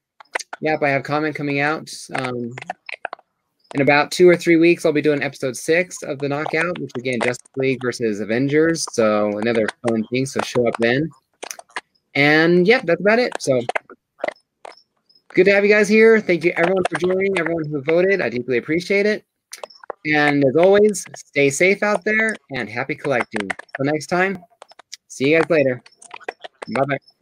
[0.62, 1.92] yep, I have comment coming out.
[2.14, 2.52] Um,
[3.74, 6.92] in about two or three weeks, I'll be doing episode six of the Knockout, which
[6.98, 8.86] again, Justice League versus Avengers.
[8.94, 10.26] So another fun thing.
[10.26, 11.10] So show up then.
[12.14, 13.34] And yep, that's about it.
[13.40, 13.60] So
[15.34, 16.22] good to have you guys here.
[16.22, 18.22] Thank you everyone for joining, everyone who voted.
[18.22, 19.26] I deeply appreciate it.
[20.06, 23.50] And as always, stay safe out there and happy collecting.
[23.50, 24.38] Till next time,
[25.10, 25.82] see you guys later.
[26.74, 27.15] Bye bye.